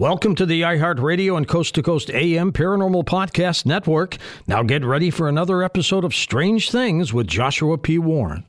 [0.00, 4.16] Welcome to the iHeartRadio and Coast to Coast AM Paranormal Podcast Network.
[4.46, 7.98] Now get ready for another episode of Strange Things with Joshua P.
[7.98, 8.46] Warren.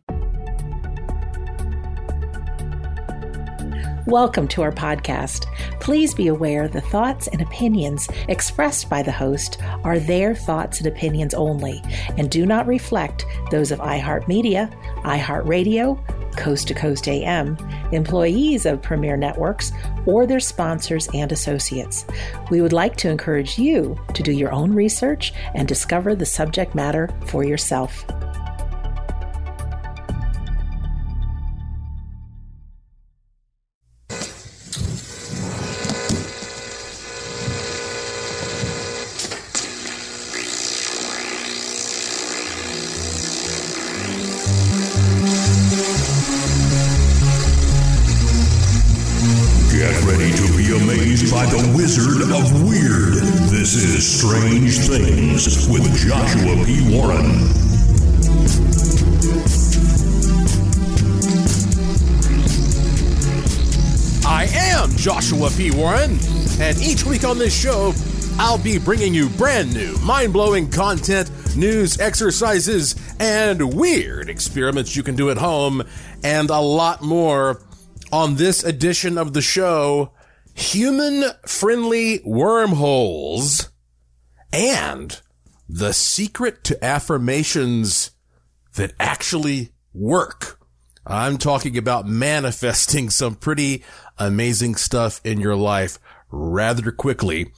[4.08, 5.46] Welcome to our podcast.
[5.82, 10.88] Please be aware the thoughts and opinions expressed by the host are their thoughts and
[10.88, 11.82] opinions only
[12.18, 14.74] and do not reflect those of iHeartMedia,
[15.04, 17.58] iHeartRadio, Coast to Coast AM,
[17.92, 19.72] employees of Premier Networks,
[20.06, 22.06] or their sponsors and associates.
[22.50, 26.76] We would like to encourage you to do your own research and discover the subject
[26.76, 28.06] matter for yourself.
[67.22, 67.94] Week on this show,
[68.40, 75.04] I'll be bringing you brand new, mind blowing content, news, exercises, and weird experiments you
[75.04, 75.84] can do at home,
[76.24, 77.62] and a lot more
[78.12, 80.14] on this edition of the show
[80.54, 83.70] human friendly wormholes
[84.52, 85.22] and
[85.70, 88.12] the secret to affirmations
[88.76, 90.60] that actually work.
[91.06, 93.84] I'm talking about manifesting some pretty
[94.18, 96.00] amazing stuff in your life
[96.32, 97.52] rather quickly.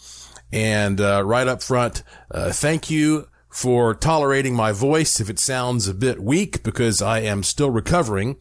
[0.52, 5.88] And uh, right up front, uh, thank you for tolerating my voice if it sounds
[5.88, 8.38] a bit weak because I am still recovering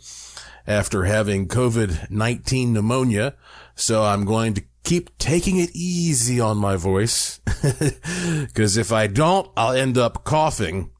[0.66, 3.34] after having COVID-19 pneumonia.
[3.74, 7.40] So I'm going to keep taking it easy on my voice
[8.40, 10.90] because if I don't, I'll end up coughing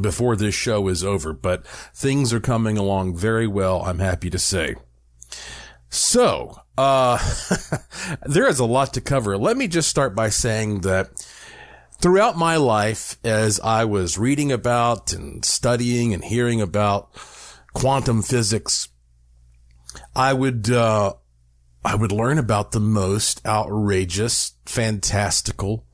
[0.00, 3.82] before this show is over, but things are coming along very well.
[3.82, 4.76] I'm happy to say.
[5.90, 7.18] So, uh,
[8.26, 9.36] there is a lot to cover.
[9.36, 11.10] Let me just start by saying that
[12.00, 17.10] throughout my life, as I was reading about and studying and hearing about
[17.72, 18.88] quantum physics,
[20.14, 21.14] I would, uh,
[21.84, 25.86] I would learn about the most outrageous, fantastical,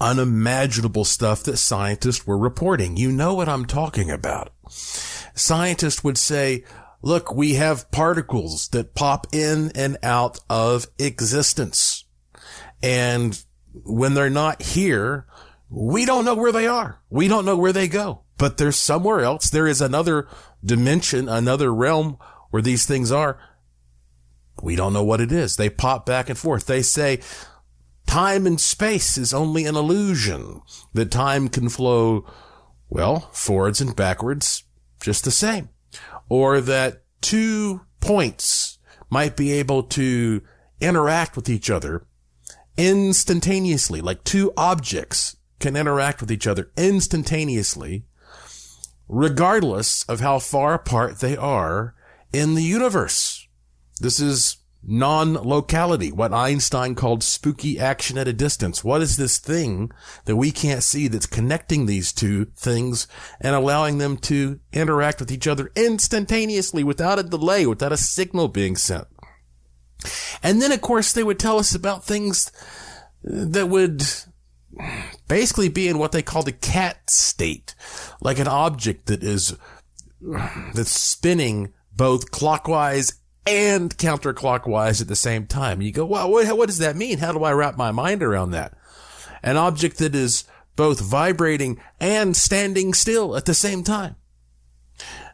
[0.00, 2.96] unimaginable stuff that scientists were reporting.
[2.96, 4.52] You know what I'm talking about.
[5.34, 6.64] Scientists would say,
[7.04, 12.04] look, we have particles that pop in and out of existence.
[12.82, 13.40] And
[13.72, 15.26] when they're not here,
[15.68, 17.00] we don't know where they are.
[17.10, 19.50] We don't know where they go, but there's somewhere else.
[19.50, 20.28] There is another
[20.64, 22.16] dimension, another realm
[22.48, 23.38] where these things are.
[24.62, 25.56] We don't know what it is.
[25.56, 26.64] They pop back and forth.
[26.64, 27.20] They say
[28.06, 30.62] time and space is only an illusion.
[30.94, 32.24] That time can flow,
[32.88, 34.64] well, forwards and backwards
[35.02, 35.68] just the same.
[36.34, 40.42] Or that two points might be able to
[40.80, 42.08] interact with each other
[42.76, 48.06] instantaneously, like two objects can interact with each other instantaneously,
[49.08, 51.94] regardless of how far apart they are
[52.32, 53.46] in the universe.
[54.00, 54.56] This is
[54.86, 58.84] non-locality, what Einstein called spooky action at a distance.
[58.84, 59.90] What is this thing
[60.26, 63.06] that we can't see that's connecting these two things
[63.40, 68.48] and allowing them to interact with each other instantaneously without a delay, without a signal
[68.48, 69.06] being sent?
[70.42, 72.52] And then, of course, they would tell us about things
[73.22, 74.04] that would
[75.28, 77.74] basically be in what they call the cat state,
[78.20, 79.56] like an object that is,
[80.74, 83.14] that's spinning both clockwise
[83.46, 85.82] and counterclockwise at the same time.
[85.82, 87.18] You go, well, what, what does that mean?
[87.18, 88.74] How do I wrap my mind around that?
[89.42, 90.44] An object that is
[90.76, 94.16] both vibrating and standing still at the same time.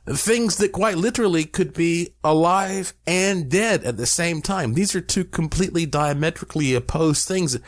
[0.07, 4.75] Things that quite literally could be alive and dead at the same time.
[4.75, 7.59] These are two completely diametrically opposed things.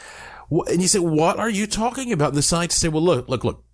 [0.50, 2.30] And you say, what are you talking about?
[2.30, 3.64] And the scientists say, well, look, look, look.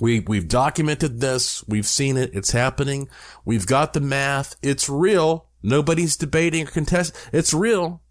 [0.00, 1.62] We, we've documented this.
[1.68, 2.30] We've seen it.
[2.32, 3.08] It's happening.
[3.44, 4.56] We've got the math.
[4.62, 5.48] It's real.
[5.62, 7.20] Nobody's debating or contesting.
[7.32, 8.02] It's real,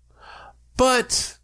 [0.77, 1.37] but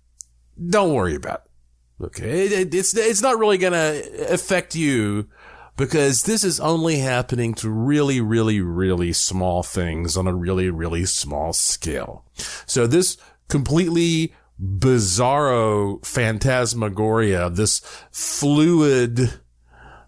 [0.69, 2.06] don't worry about it.
[2.06, 2.45] Okay.
[2.45, 5.27] It, it's, it's not really going to affect you
[5.75, 11.06] because this is only happening to really, really, really small things on a really, really
[11.06, 12.25] small scale.
[12.65, 13.18] So this
[13.48, 17.80] completely bizarro phantasmagoria, this
[18.12, 19.39] fluid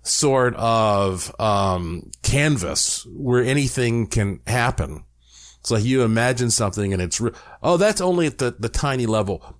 [0.01, 5.03] sort of, um, canvas where anything can happen
[5.69, 7.31] it's like you imagine something and it's, re-
[7.61, 9.55] oh, that's only at the, the tiny level.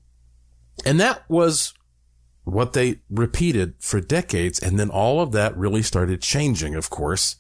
[0.84, 1.76] And that was
[2.46, 4.58] what they repeated for decades.
[4.58, 7.36] And then all of that really started changing, of course,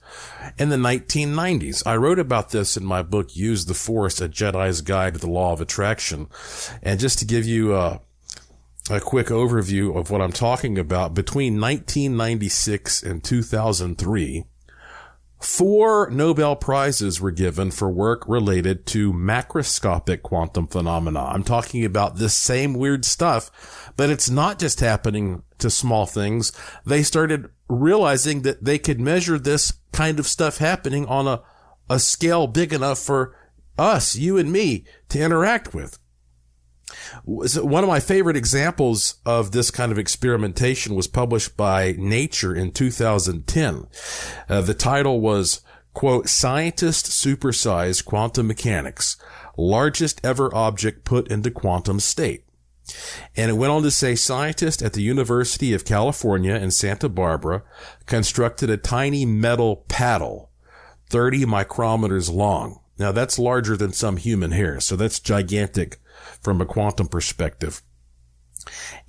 [0.59, 1.81] in the 1990s.
[1.83, 5.31] I wrote about this in my book, Use the Force, A Jedi's Guide to the
[5.31, 6.27] Law of Attraction.
[6.83, 8.01] And just to give you a,
[8.91, 14.45] a quick overview of what I'm talking about, between 1996 and 2003,
[15.39, 21.23] Four Nobel Prizes were given for work related to macroscopic quantum phenomena.
[21.23, 26.51] I'm talking about this same weird stuff, but it's not just happening to small things.
[26.85, 31.41] They started realizing that they could measure this kind of stuff happening on a,
[31.89, 33.33] a scale big enough for
[33.77, 35.98] us, you and me, to interact with
[37.23, 42.71] one of my favorite examples of this kind of experimentation was published by Nature in
[42.71, 43.87] 2010.
[44.47, 45.61] Uh, the title was,
[45.93, 49.17] quote, Scientist Supersize Quantum Mechanics,
[49.57, 52.45] largest ever object put into quantum state.
[53.35, 57.63] And it went on to say scientists at the University of California in Santa Barbara
[58.05, 60.49] constructed a tiny metal paddle,
[61.09, 62.79] 30 micrometers long.
[62.97, 65.99] Now that's larger than some human hair, so that's gigantic
[66.41, 67.81] from a quantum perspective.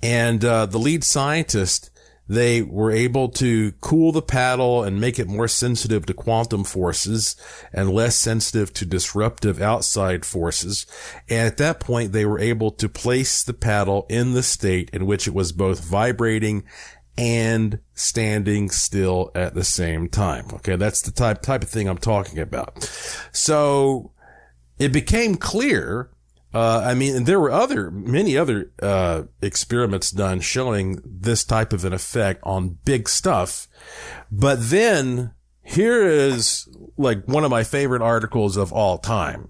[0.01, 1.89] And uh, the lead scientist,
[2.27, 7.35] they were able to cool the paddle and make it more sensitive to quantum forces
[7.73, 10.85] and less sensitive to disruptive outside forces.
[11.27, 15.05] And at that point, they were able to place the paddle in the state in
[15.05, 16.63] which it was both vibrating
[17.17, 20.45] and standing still at the same time.
[20.53, 20.77] Okay.
[20.77, 22.83] That's the type, type of thing I'm talking about.
[23.33, 24.13] So
[24.79, 26.09] it became clear
[26.53, 31.85] uh, I mean, there were other, many other, uh, experiments done showing this type of
[31.85, 33.67] an effect on big stuff.
[34.31, 35.33] But then
[35.63, 36.67] here is
[36.97, 39.49] like one of my favorite articles of all time.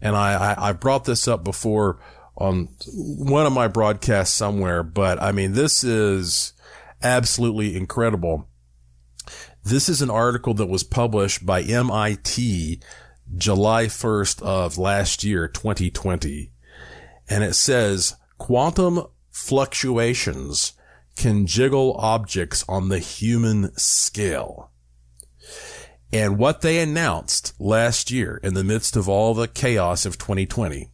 [0.00, 1.98] And I, I, I brought this up before
[2.36, 6.52] on one of my broadcasts somewhere, but I mean, this is
[7.02, 8.48] absolutely incredible.
[9.62, 12.80] This is an article that was published by MIT
[13.36, 16.52] July 1st of last year, 2020.
[17.28, 20.74] And it says quantum fluctuations
[21.16, 24.70] can jiggle objects on the human scale.
[26.12, 30.90] And what they announced last year in the midst of all the chaos of 2020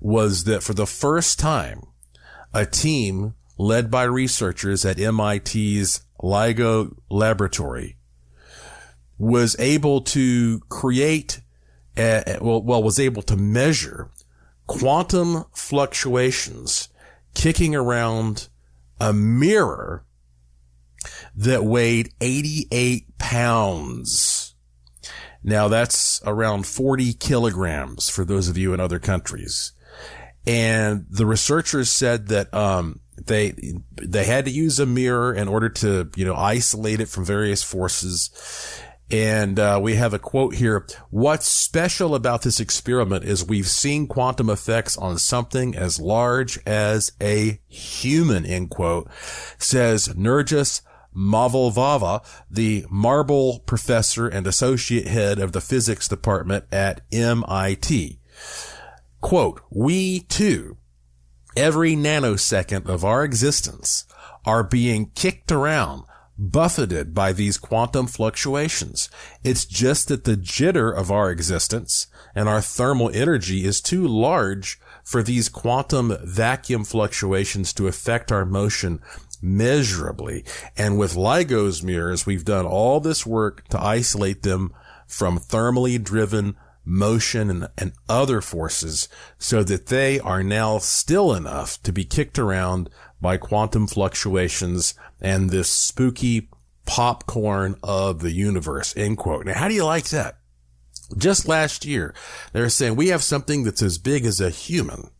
[0.00, 1.82] was that for the first time,
[2.52, 7.97] a team led by researchers at MIT's LIGO laboratory
[9.18, 11.40] was able to create,
[11.96, 14.10] a, well, well, was able to measure
[14.66, 16.88] quantum fluctuations
[17.34, 18.48] kicking around
[19.00, 20.04] a mirror
[21.34, 24.54] that weighed 88 pounds.
[25.42, 29.72] Now that's around 40 kilograms for those of you in other countries.
[30.46, 33.54] And the researchers said that, um, they,
[34.00, 37.62] they had to use a mirror in order to, you know, isolate it from various
[37.62, 38.30] forces.
[39.10, 40.86] And uh, we have a quote here.
[41.10, 47.12] What's special about this experiment is we've seen quantum effects on something as large as
[47.20, 49.08] a human, end quote,
[49.58, 50.82] says Nergis
[51.16, 58.20] Mavalvala, the Marble professor and associate head of the physics department at MIT.
[59.20, 60.76] Quote, we too,
[61.56, 64.04] every nanosecond of our existence
[64.44, 66.04] are being kicked around
[66.38, 69.10] buffeted by these quantum fluctuations.
[69.42, 74.78] It's just that the jitter of our existence and our thermal energy is too large
[75.02, 79.00] for these quantum vacuum fluctuations to affect our motion
[79.42, 80.44] measurably.
[80.76, 84.72] And with LIGO's mirrors, we've done all this work to isolate them
[85.06, 91.80] from thermally driven motion and, and other forces so that they are now still enough
[91.82, 92.88] to be kicked around
[93.20, 96.48] by quantum fluctuations and this spooky
[96.86, 99.46] popcorn of the universe, end quote.
[99.46, 100.38] Now, how do you like that?
[101.16, 102.14] Just last year,
[102.52, 105.10] they're saying we have something that's as big as a human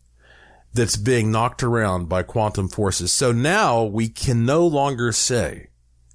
[0.75, 3.13] that's being knocked around by quantum forces.
[3.13, 5.69] So now we can no longer say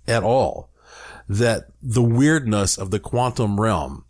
[0.08, 0.70] at all
[1.28, 4.06] that the weirdness of the quantum realm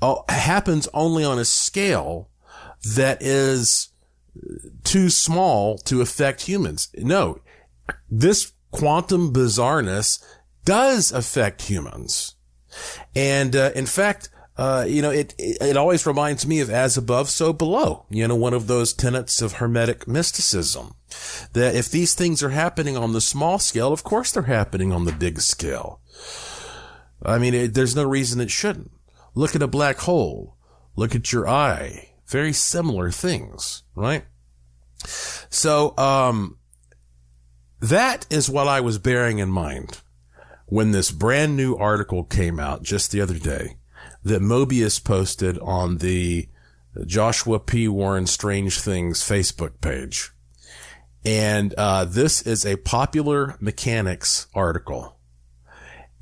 [0.00, 2.28] uh, happens only on a scale
[2.94, 3.88] that is
[4.84, 6.88] too small to affect humans.
[6.96, 7.40] No,
[8.10, 10.22] this quantum bizarreness
[10.64, 12.34] does affect humans.
[13.14, 14.28] And, uh, in fact,
[14.58, 18.34] uh, you know, it, it, always reminds me of as above, so below, you know,
[18.34, 20.94] one of those tenets of hermetic mysticism
[21.52, 25.04] that if these things are happening on the small scale, of course they're happening on
[25.04, 26.00] the big scale.
[27.22, 28.92] I mean, it, there's no reason it shouldn't.
[29.34, 30.56] Look at a black hole.
[30.96, 32.12] Look at your eye.
[32.26, 34.24] Very similar things, right?
[35.50, 36.58] So, um,
[37.80, 40.00] that is what I was bearing in mind
[40.66, 43.76] when this brand new article came out just the other day
[44.22, 46.48] that Mobius posted on the
[47.04, 47.88] Joshua P.
[47.88, 50.30] Warren Strange Things Facebook page.
[51.24, 55.18] And uh, this is a popular mechanics article.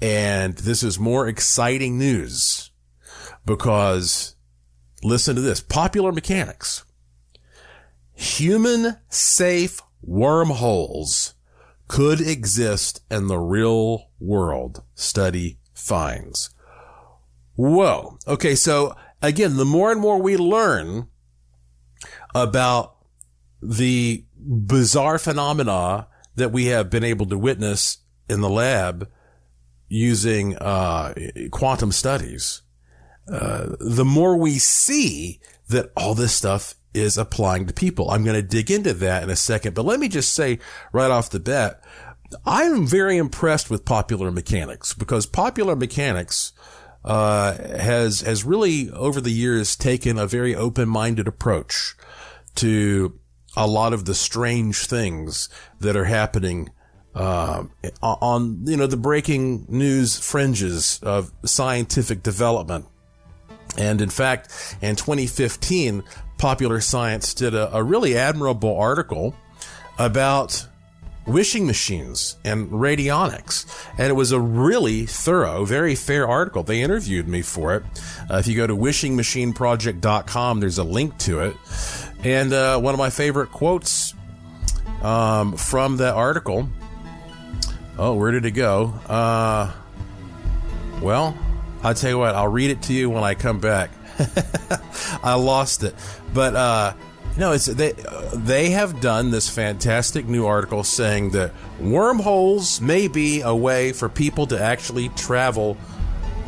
[0.00, 2.71] And this is more exciting news
[3.47, 4.35] because
[5.02, 6.84] listen to this popular mechanics.
[8.14, 11.35] Human safe wormholes
[11.88, 16.50] could exist in the real world, study finds.
[17.56, 18.18] Whoa.
[18.26, 18.54] Okay.
[18.54, 21.09] So again, the more and more we learn
[22.35, 22.97] about
[23.62, 29.09] the bizarre phenomena that we have been able to witness in the lab
[29.88, 31.14] using uh,
[31.50, 32.62] quantum studies,
[33.33, 38.11] uh, the more we see that all this stuff is applying to people.
[38.11, 40.59] I'm going to dig into that in a second, but let me just say
[40.93, 41.83] right off the bat,
[42.47, 46.53] I'm very impressed with popular mechanics because popular mechanics
[47.05, 51.95] uh, has has really over the years taken a very open minded approach
[52.57, 53.19] to
[53.57, 55.49] a lot of the strange things
[55.81, 56.71] that are happening
[57.15, 57.65] uh,
[58.03, 62.87] on you know the breaking news fringes of scientific development.
[63.77, 66.05] And in fact, in 2015,
[66.38, 69.35] Popular Science did a, a really admirable article
[69.99, 70.67] about
[71.26, 73.67] wishing machines and radionics.
[73.99, 76.62] And it was a really thorough, very fair article.
[76.62, 77.83] They interviewed me for it.
[78.31, 81.57] Uh, if you go to wishingmachineproject.com, there's a link to it.
[82.23, 84.14] And uh, one of my favorite quotes
[85.03, 86.69] um, from that article.
[87.99, 88.95] Oh, where did it go?
[89.07, 89.73] Uh,
[91.00, 91.37] well,
[91.83, 93.91] I'll tell you what, I'll read it to you when I come back.
[95.23, 95.94] I lost it.
[96.33, 96.94] But, uh,
[97.37, 97.94] no, it's they
[98.33, 104.09] they have done this fantastic new article saying that wormholes may be a way for
[104.09, 105.76] people to actually travel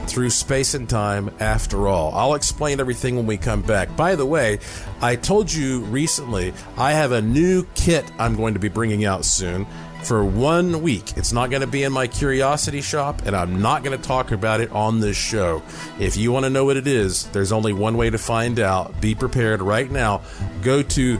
[0.08, 2.12] through space and time after all.
[2.14, 3.96] I'll explain everything when we come back.
[3.96, 4.58] By the way,
[5.00, 9.24] I told you recently I have a new kit I'm going to be bringing out
[9.24, 9.66] soon
[10.02, 11.16] for one week.
[11.16, 14.30] It's not going to be in my curiosity shop, and I'm not going to talk
[14.30, 15.62] about it on this show.
[15.98, 19.00] If you want to know what it is, there's only one way to find out.
[19.00, 20.22] Be prepared right now.
[20.62, 21.18] Go to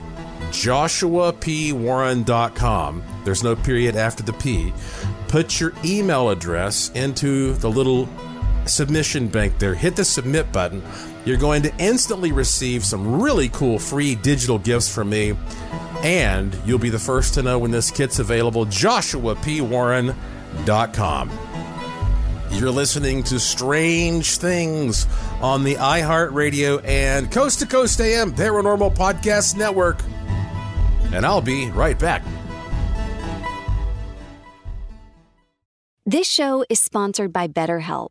[0.50, 3.02] joshuapwarren.com.
[3.25, 4.73] There's no period after the P.
[5.28, 8.09] Put your email address into the little
[8.68, 9.75] submission bank there.
[9.75, 10.82] Hit the submit button.
[11.25, 15.35] You're going to instantly receive some really cool free digital gifts from me
[16.02, 18.66] and you'll be the first to know when this kit's available.
[18.66, 21.30] JoshuaPWarren.com.
[22.52, 25.06] You're listening to Strange Things
[25.42, 30.00] on the iHeartRadio and Coast to Coast AM Paranormal Podcast Network.
[31.12, 32.23] And I'll be right back.
[36.04, 38.11] This show is sponsored by BetterHelp.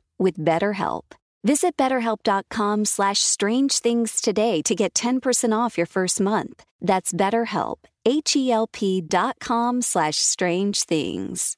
[0.21, 1.03] with BetterHelp.
[1.43, 6.63] Visit betterhelp.com slash strange things today to get 10% off your first month.
[6.79, 11.57] That's betterhelp, H-E-L-P dot com slash strange things.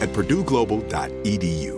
[0.00, 1.77] at purdueglobal.edu.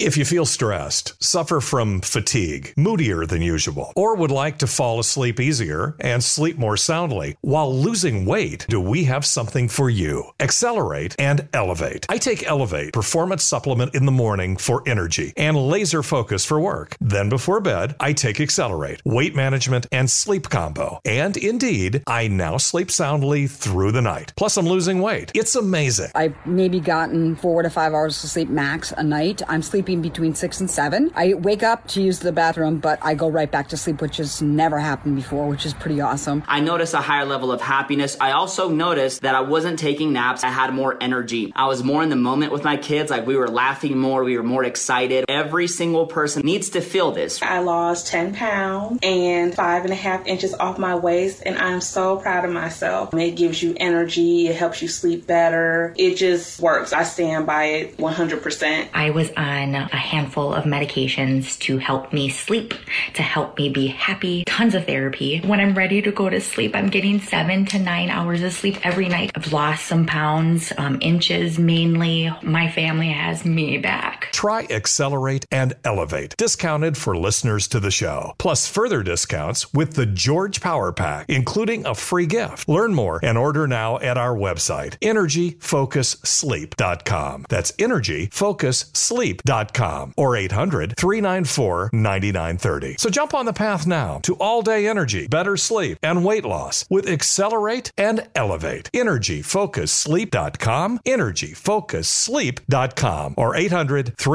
[0.00, 4.98] If you feel stressed, suffer from fatigue, moodier than usual, or would like to fall
[4.98, 10.30] asleep easier and sleep more soundly while losing weight, do we have something for you?
[10.40, 12.06] Accelerate and Elevate.
[12.08, 16.96] I take Elevate Performance Supplement in the morning for energy and laser focus for work.
[17.02, 21.02] Then before bed, I take Accelerate, weight management, and sleep combo.
[21.04, 24.32] And indeed, I now sleep soundly through the night.
[24.34, 25.30] Plus, I'm losing weight.
[25.34, 26.10] It's amazing.
[26.14, 29.42] I've maybe gotten four to five hours of sleep max a night.
[29.46, 29.60] I'm
[29.90, 31.10] sleeping between six and seven.
[31.16, 34.18] I wake up to use the bathroom, but I go right back to sleep, which
[34.18, 36.44] has never happened before, which is pretty awesome.
[36.46, 38.16] I noticed a higher level of happiness.
[38.20, 40.44] I also noticed that I wasn't taking naps.
[40.44, 41.52] I had more energy.
[41.56, 43.10] I was more in the moment with my kids.
[43.10, 44.22] Like we were laughing more.
[44.22, 45.24] We were more excited.
[45.28, 47.42] Every single person needs to feel this.
[47.42, 51.80] I lost 10 pounds and five and a half inches off my waist, and I'm
[51.80, 53.12] so proud of myself.
[53.14, 54.46] It gives you energy.
[54.46, 55.94] It helps you sleep better.
[55.96, 56.92] It just works.
[56.92, 58.88] I stand by it 100%.
[58.94, 62.74] I was on a handful of medications to help me sleep,
[63.14, 65.40] to help me be happy, tons of therapy.
[65.40, 68.84] When I'm ready to go to sleep, I'm getting seven to nine hours of sleep
[68.84, 69.32] every night.
[69.34, 72.30] I've lost some pounds, um, inches mainly.
[72.42, 74.19] My family has me back.
[74.40, 78.34] Try Accelerate and Elevate, discounted for listeners to the show.
[78.38, 82.66] Plus further discounts with the George Power Pack, including a free gift.
[82.66, 87.44] Learn more and order now at our website, energyfocussleep.com.
[87.50, 92.96] That's energyfocussleep.com or 800 394 9930.
[92.98, 96.86] So jump on the path now to all day energy, better sleep, and weight loss
[96.88, 98.90] with Accelerate and Elevate.
[98.94, 104.29] Energyfocussleep.com, energyfocussleep.com or 800 394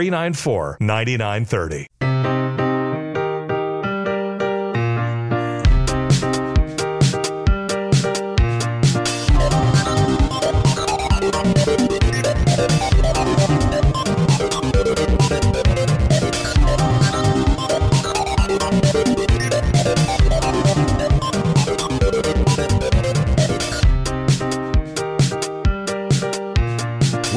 [0.80, 1.88] 9930.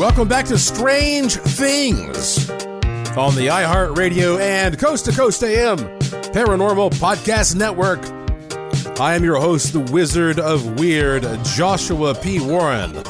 [0.09, 7.55] Welcome back to Strange Things on the iHeartRadio and Coast to Coast AM Paranormal Podcast
[7.55, 8.01] Network.
[8.99, 12.40] I am your host, the Wizard of Weird, Joshua P.
[12.40, 13.05] Warren,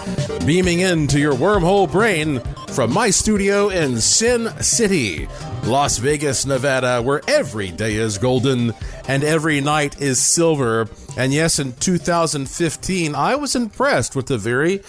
[0.44, 2.40] beaming into your wormhole brain
[2.74, 5.28] from my studio in Sin City,
[5.64, 8.74] Las Vegas, Nevada, where every day is golden
[9.06, 10.88] and every night is silver.
[11.16, 14.82] And yes, in 2015, I was impressed with the very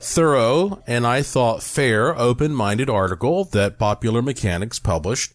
[0.00, 5.32] thorough and I thought fair, open-minded article that Popular Mechanics published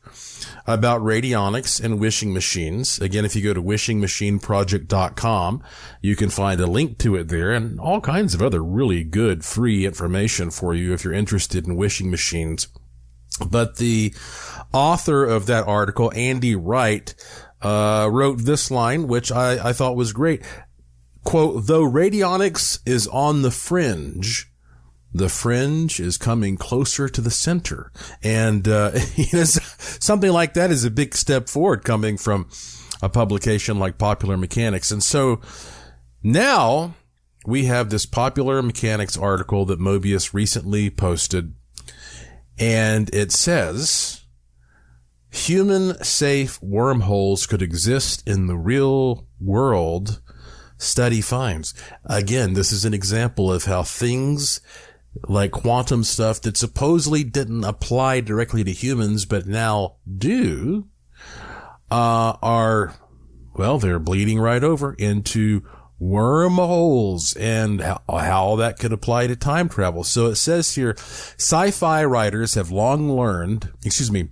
[0.66, 3.00] about radionics and wishing machines.
[3.00, 5.64] Again, if you go to wishingmachineproject.com,
[6.02, 9.44] you can find a link to it there and all kinds of other really good
[9.44, 12.68] free information for you if you're interested in wishing machines.
[13.46, 14.14] But the
[14.72, 17.14] author of that article, Andy Wright,
[17.62, 20.44] uh, wrote this line, which I, I thought was great.
[21.24, 24.53] Quote, though radionics is on the fringe,
[25.14, 27.92] the fringe is coming closer to the center.
[28.24, 32.50] And, uh, something like that is a big step forward coming from
[33.02, 34.92] a publication like Popular Mechanics.
[34.92, 35.42] And so
[36.24, 36.96] now
[37.46, 41.54] we have this Popular Mechanics article that Mobius recently posted.
[42.58, 44.22] And it says,
[45.30, 50.22] human safe wormholes could exist in the real world
[50.78, 51.74] study finds.
[52.06, 54.62] Again, this is an example of how things
[55.28, 60.88] like quantum stuff that supposedly didn't apply directly to humans, but now do,
[61.92, 62.96] uh, are,
[63.56, 65.64] well, they're bleeding right over into
[66.00, 70.04] wormholes and how, how that could apply to time travel.
[70.04, 74.30] So it says here, sci-fi writers have long learned, excuse me,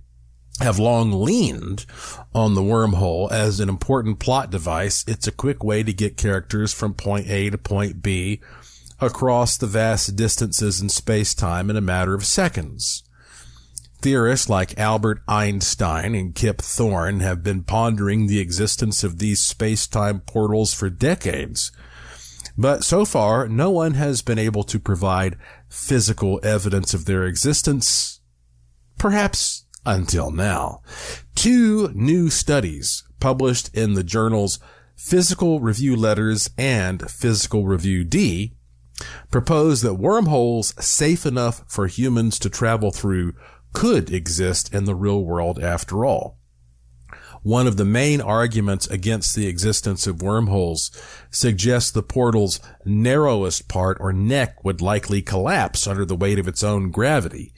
[0.60, 1.86] have long leaned
[2.34, 5.04] on the wormhole as an important plot device.
[5.08, 8.40] It's a quick way to get characters from point A to point B
[9.02, 13.02] across the vast distances in space-time in a matter of seconds.
[14.00, 20.20] Theorists like Albert Einstein and Kip Thorne have been pondering the existence of these space-time
[20.20, 21.72] portals for decades.
[22.56, 25.38] But so far, no one has been able to provide
[25.68, 28.20] physical evidence of their existence,
[28.98, 30.82] perhaps until now.
[31.34, 34.58] Two new studies published in the journals
[34.96, 38.54] Physical Review Letters and Physical Review D
[39.30, 43.34] propose that wormholes safe enough for humans to travel through
[43.72, 46.38] could exist in the real world after all.
[47.42, 50.92] One of the main arguments against the existence of wormholes
[51.30, 56.62] suggests the portal's narrowest part or neck would likely collapse under the weight of its
[56.62, 57.52] own gravity.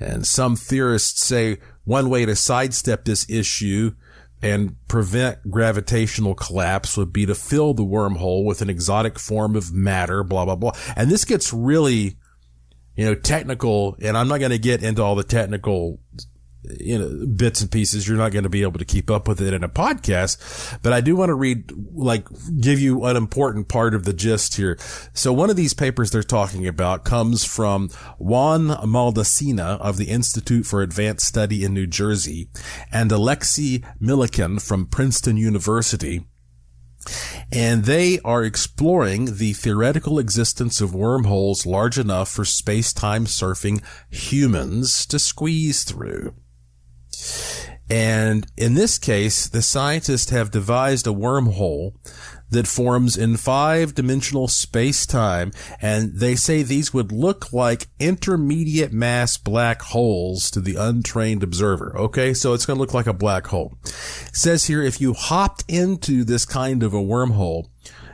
[0.00, 3.92] And some theorists say one way to sidestep this issue
[4.42, 9.72] and prevent gravitational collapse would be to fill the wormhole with an exotic form of
[9.72, 10.72] matter, blah, blah, blah.
[10.96, 12.16] And this gets really,
[12.94, 16.00] you know, technical, and I'm not going to get into all the technical
[16.80, 18.06] you know, bits and pieces.
[18.06, 20.92] You're not going to be able to keep up with it in a podcast, but
[20.92, 22.26] I do want to read, like,
[22.60, 24.78] give you an important part of the gist here.
[25.14, 30.66] So one of these papers they're talking about comes from Juan Maldacena of the Institute
[30.66, 32.50] for Advanced Study in New Jersey
[32.92, 36.24] and Alexei Milekhin from Princeton University.
[37.50, 45.06] And they are exploring the theoretical existence of wormholes large enough for space-time surfing humans
[45.06, 46.34] to squeeze through.
[47.90, 51.94] And in this case, the scientists have devised a wormhole
[52.50, 55.52] that forms in five dimensional space time.
[55.80, 61.96] And they say these would look like intermediate mass black holes to the untrained observer.
[61.96, 62.34] Okay.
[62.34, 63.78] So it's going to look like a black hole.
[63.84, 67.68] It says here, if you hopped into this kind of a wormhole,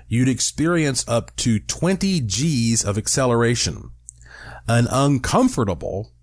[0.08, 3.90] you'd experience up to 20 G's of acceleration,
[4.68, 6.13] an uncomfortable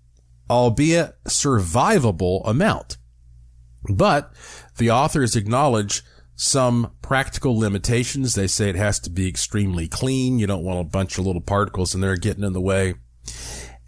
[0.52, 2.98] albeit survivable amount.
[3.90, 4.32] But
[4.76, 6.02] the authors acknowledge
[6.36, 8.34] some practical limitations.
[8.34, 10.38] They say it has to be extremely clean.
[10.38, 12.94] You don't want a bunch of little particles in there getting in the way.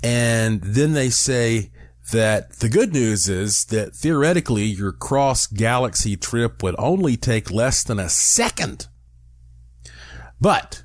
[0.02, 1.70] And then they say
[2.12, 7.82] that the good news is that theoretically your cross galaxy trip would only take less
[7.82, 8.88] than a second.
[10.40, 10.84] But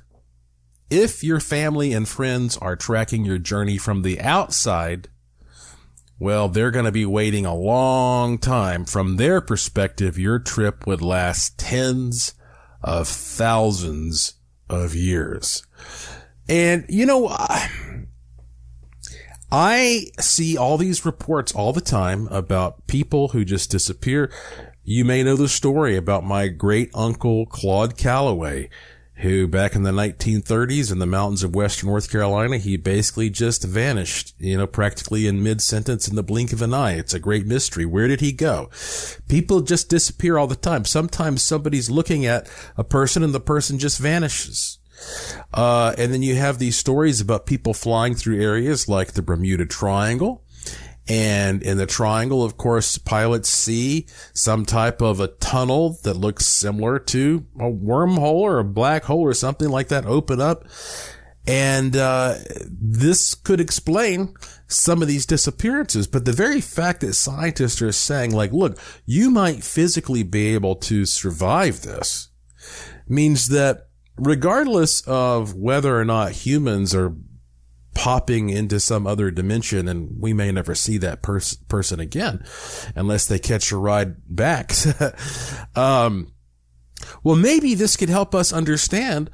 [0.90, 5.08] if your family and friends are tracking your journey from the outside,
[6.20, 8.84] well, they're going to be waiting a long time.
[8.84, 12.34] From their perspective, your trip would last tens
[12.82, 14.34] of thousands
[14.68, 15.66] of years.
[16.46, 17.34] And, you know,
[19.50, 24.30] I see all these reports all the time about people who just disappear.
[24.84, 28.68] You may know the story about my great uncle Claude Calloway
[29.20, 33.64] who back in the 1930s in the mountains of western North Carolina, he basically just
[33.64, 36.92] vanished, you know, practically in mid sentence in the blink of an eye.
[36.92, 37.84] It's a great mystery.
[37.84, 38.70] Where did he go?
[39.28, 40.84] People just disappear all the time.
[40.84, 44.78] Sometimes somebody's looking at a person and the person just vanishes.
[45.52, 49.66] Uh, and then you have these stories about people flying through areas like the Bermuda
[49.66, 50.44] Triangle
[51.10, 56.46] and in the triangle, of course, pilots see some type of a tunnel that looks
[56.46, 60.68] similar to a wormhole or a black hole or something like that open up.
[61.48, 64.34] And uh, this could explain
[64.68, 66.06] some of these disappearances.
[66.06, 70.76] But the very fact that scientists are saying, like, look, you might physically be able
[70.76, 72.28] to survive this
[73.08, 77.16] means that regardless of whether or not humans are
[77.94, 82.44] popping into some other dimension and we may never see that pers- person again
[82.94, 84.72] unless they catch a ride back.
[85.76, 86.32] um,
[87.22, 89.30] well, maybe this could help us understand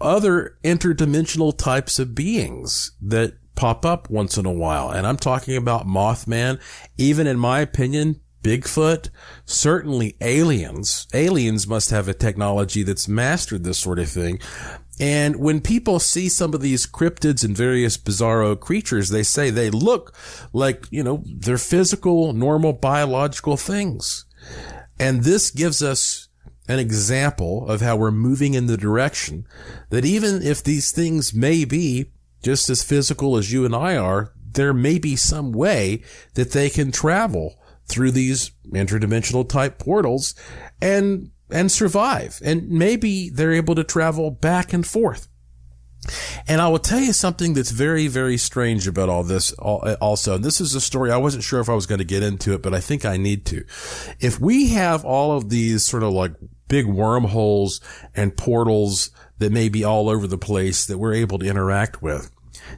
[0.00, 4.90] other interdimensional types of beings that pop up once in a while.
[4.90, 6.60] And I'm talking about Mothman.
[6.98, 9.08] Even in my opinion, Bigfoot,
[9.46, 11.06] certainly aliens.
[11.14, 14.38] Aliens must have a technology that's mastered this sort of thing.
[15.00, 19.70] And when people see some of these cryptids and various bizarro creatures, they say they
[19.70, 20.14] look
[20.52, 24.24] like, you know, they're physical, normal, biological things.
[24.98, 26.28] And this gives us
[26.68, 29.46] an example of how we're moving in the direction
[29.90, 34.32] that even if these things may be just as physical as you and I are,
[34.52, 36.02] there may be some way
[36.34, 40.34] that they can travel through these interdimensional type portals
[40.80, 42.40] and and survive.
[42.44, 45.28] And maybe they're able to travel back and forth.
[46.46, 50.34] And I will tell you something that's very, very strange about all this also.
[50.34, 52.52] And this is a story I wasn't sure if I was going to get into
[52.52, 53.64] it, but I think I need to.
[54.20, 56.32] If we have all of these sort of like
[56.68, 57.80] big wormholes
[58.14, 62.30] and portals that may be all over the place that we're able to interact with,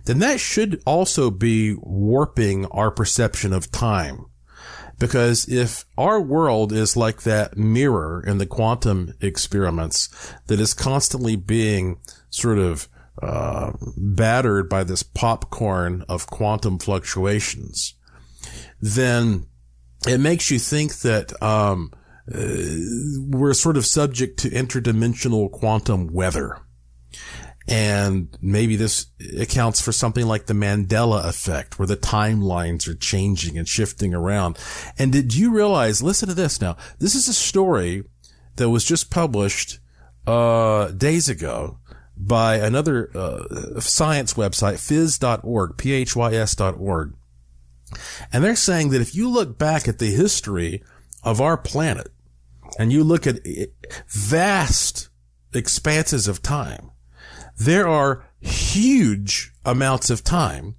[0.05, 4.27] then that should also be warping our perception of time.
[4.99, 10.09] Because if our world is like that mirror in the quantum experiments
[10.47, 12.89] that is constantly being sort of
[13.23, 17.95] uh, battered by this popcorn of quantum fluctuations,
[18.81, 19.47] then
[20.07, 21.93] it makes you think that um,
[22.33, 22.39] uh,
[23.29, 26.59] we're sort of subject to interdimensional quantum weather.
[27.69, 29.07] And maybe this
[29.41, 34.57] accounts for something like the Mandela effect where the timelines are changing and shifting around.
[34.99, 36.77] And did you realize, listen to this now.
[37.01, 38.05] This is a story
[38.55, 39.81] that was just published,
[40.27, 41.79] uh, days ago
[42.17, 47.15] by another, uh, science website, phys.org, P-H-Y-S.org.
[48.33, 50.83] And they're saying that if you look back at the history
[51.23, 52.13] of our planet
[52.79, 53.41] and you look at
[54.09, 55.09] vast
[55.53, 56.91] expanses of time,
[57.59, 60.77] there are huge amounts of time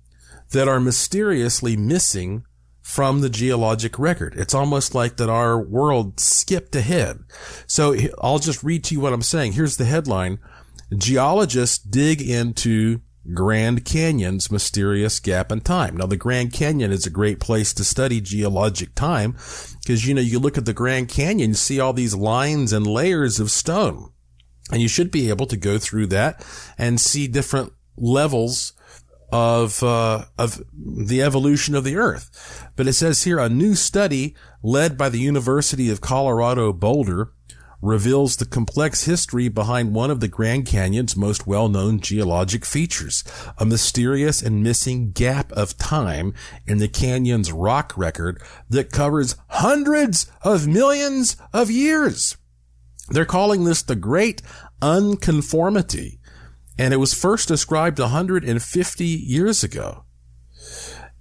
[0.51, 2.43] that are mysteriously missing
[2.81, 4.33] from the geologic record.
[4.37, 7.19] It's almost like that our world skipped ahead.
[7.67, 9.53] So I'll just read to you what I'm saying.
[9.53, 10.39] Here's the headline.
[10.97, 13.01] Geologists dig into
[13.33, 15.97] Grand Canyon's mysterious gap in time.
[15.97, 19.33] Now, the Grand Canyon is a great place to study geologic time
[19.81, 22.87] because, you know, you look at the Grand Canyon, you see all these lines and
[22.87, 24.11] layers of stone.
[24.71, 26.45] And you should be able to go through that
[26.77, 28.73] and see different levels
[29.31, 32.69] of uh, of the evolution of the Earth.
[32.75, 37.31] But it says here a new study led by the University of Colorado Boulder
[37.81, 43.23] reveals the complex history behind one of the Grand Canyon's most well-known geologic features,
[43.57, 46.33] a mysterious and missing gap of time
[46.65, 52.35] in the canyon's rock record that covers hundreds of millions of years.
[53.09, 54.41] They're calling this the Great
[54.81, 56.19] Unconformity,
[56.77, 60.03] and it was first described 150 years ago.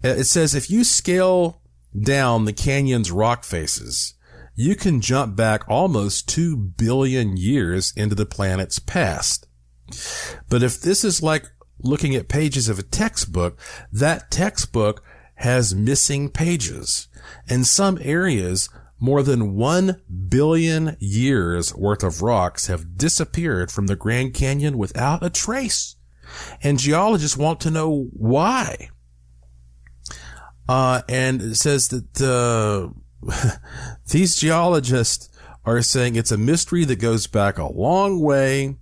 [0.04, 1.62] Uh, it says if you scale
[1.98, 4.14] down the canyon's rock faces,
[4.54, 9.46] you can jump back almost 2 billion years into the planet's past.
[10.48, 11.44] But if this is like
[11.78, 13.58] looking at pages of a textbook,
[13.92, 15.02] that textbook
[15.36, 17.08] has missing pages.
[17.48, 18.68] In some areas,
[18.98, 25.22] more than 1 billion years worth of rocks have disappeared from the Grand Canyon without
[25.22, 25.96] a trace.
[26.62, 28.90] And geologists want to know why.
[30.68, 32.88] Uh, and it says that, uh,
[34.10, 35.28] these geologists
[35.64, 38.76] are saying it's a mystery that goes back a long way.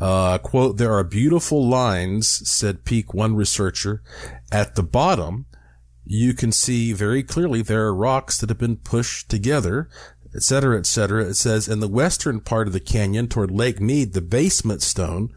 [0.00, 4.02] Uh, quote, there are beautiful lines, said Peak One researcher,
[4.50, 5.46] at the bottom
[6.04, 9.88] you can see very clearly there are rocks that have been pushed together,
[10.34, 11.24] etc., etc.
[11.26, 15.32] It says in the western part of the canyon toward Lake Mead, the basement stone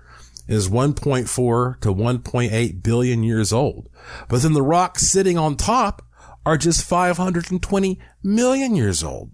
[0.47, 3.89] is 1.4 to 1.8 billion years old.
[4.29, 6.03] But then the rocks sitting on top
[6.45, 9.31] are just 520 million years old.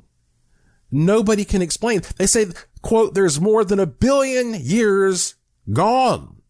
[0.91, 2.01] Nobody can explain.
[2.17, 2.47] They say,
[2.81, 5.35] quote, there's more than a billion years
[5.71, 6.40] gone.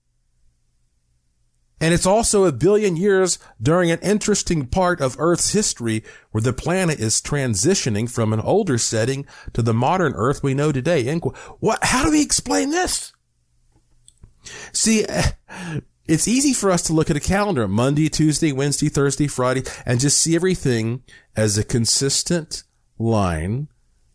[1.81, 6.53] And it's also a billion years during an interesting part of Earth's history where the
[6.53, 11.11] planet is transitioning from an older setting to the modern Earth we know today.
[11.59, 13.13] What, how do we explain this?
[14.71, 15.31] See, eh,
[16.05, 19.99] it's easy for us to look at a calendar Monday, Tuesday, Wednesday, Thursday, Friday, and
[19.99, 21.01] just see everything
[21.35, 22.63] as a consistent
[22.99, 23.69] line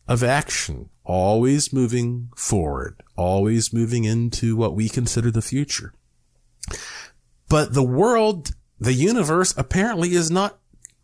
[0.07, 5.93] of action, always moving forward, always moving into what we consider the future.
[7.49, 10.59] But the world, the universe apparently is not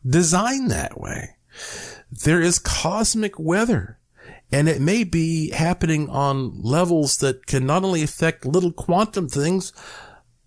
[0.06, 1.36] designed that way.
[2.10, 3.98] There is cosmic weather
[4.52, 9.72] and it may be happening on levels that can not only affect little quantum things,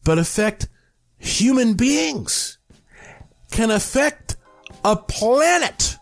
[0.03, 0.67] but affect
[1.17, 2.59] human beings,
[3.49, 4.35] can affect
[4.83, 5.97] a planet.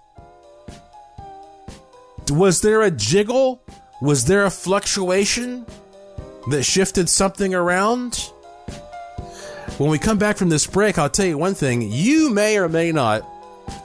[2.30, 3.64] Was there a jiggle?
[4.02, 5.66] Was there a fluctuation
[6.50, 8.33] that shifted something around?
[9.78, 11.92] When we come back from this break, I'll tell you one thing.
[11.92, 13.28] You may or may not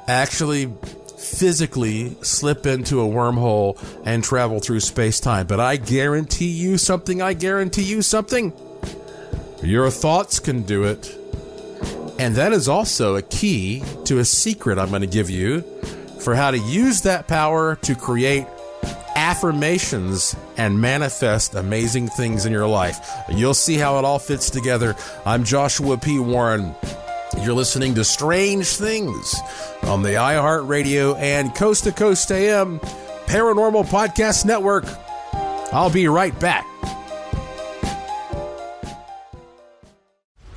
[0.07, 0.71] actually
[1.17, 5.47] physically slip into a wormhole and travel through space time.
[5.47, 7.23] But I guarantee you something.
[7.23, 8.53] I guarantee you something.
[9.63, 11.15] Your thoughts can do it.
[12.19, 15.63] And that is also a key to a secret I'm going to give you
[16.21, 18.47] for how to use that power to create
[19.29, 22.99] affirmations and manifest amazing things in your life.
[23.29, 24.97] You'll see how it all fits together.
[25.27, 26.19] I'm Joshua P.
[26.19, 26.75] Warren.
[27.43, 29.39] You're listening to Strange Things
[29.83, 32.81] on the iHeartRadio and Coast to Coast AM
[33.27, 34.87] Paranormal Podcast Network.
[35.75, 36.65] I'll be right back.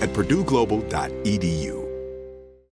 [0.00, 1.87] at purdueglobal.edu.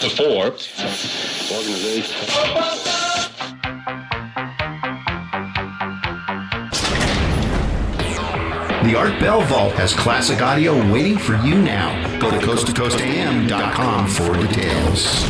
[0.00, 0.50] The four
[8.82, 12.18] The Art Bell Vault has classic audio waiting for you now.
[12.18, 15.22] Go to coasttocoastam.com for details.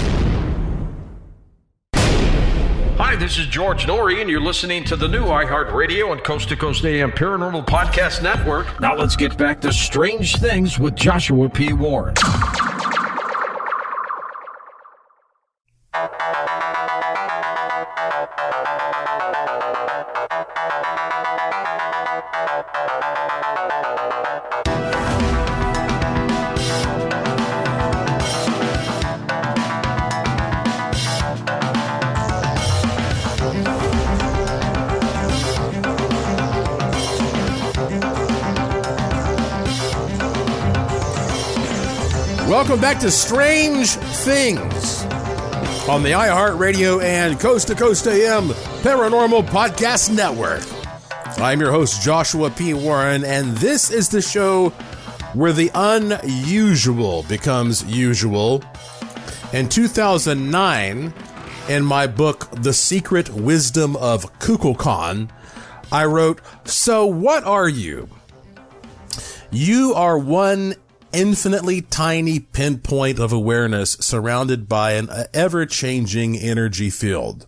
[2.96, 6.56] Hi, this is George Noory, and you're listening to the new iHeartRadio and Coast to
[6.56, 8.80] Coast AM Paranormal Podcast Network.
[8.80, 11.72] Now let's get back to Strange Things with Joshua P.
[11.72, 12.14] Warren.
[42.80, 45.02] Welcome back to Strange Things
[45.86, 48.48] on the iHeartRadio and Coast to Coast AM
[48.80, 50.62] Paranormal Podcast Network.
[51.38, 52.72] I'm your host, Joshua P.
[52.72, 54.70] Warren, and this is the show
[55.34, 58.64] where the unusual becomes usual.
[59.52, 61.12] In 2009,
[61.68, 65.28] in my book, The Secret Wisdom of Kukulkan,
[65.92, 68.08] I wrote, So what are you?
[69.50, 70.76] You are one
[71.12, 77.46] infinitely tiny pinpoint of awareness surrounded by an ever changing energy field.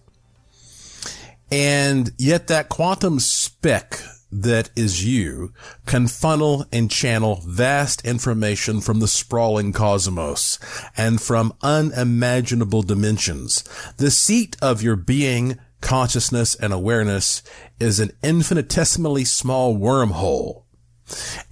[1.51, 4.01] And yet that quantum speck
[4.33, 5.53] that is you
[5.85, 10.59] can funnel and channel vast information from the sprawling cosmos
[10.97, 13.63] and from unimaginable dimensions.
[13.99, 17.43] The seat of your being, consciousness, and awareness
[17.79, 20.62] is an infinitesimally small wormhole.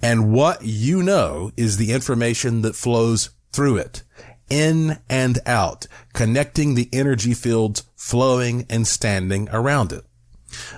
[0.01, 4.03] And what you know is the information that flows through it,
[4.49, 10.05] in and out, connecting the energy fields flowing and standing around it.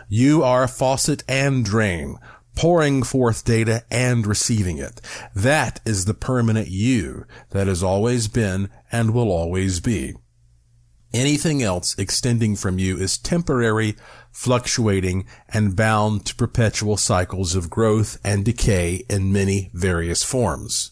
[0.10, 2.18] You are a faucet and drain,
[2.56, 5.02] pouring forth data and receiving it.
[5.36, 10.16] That is the permanent you that has always been and will always be.
[11.14, 13.96] Anything else extending from you is temporary,
[14.32, 20.92] fluctuating, and bound to perpetual cycles of growth and decay in many various forms.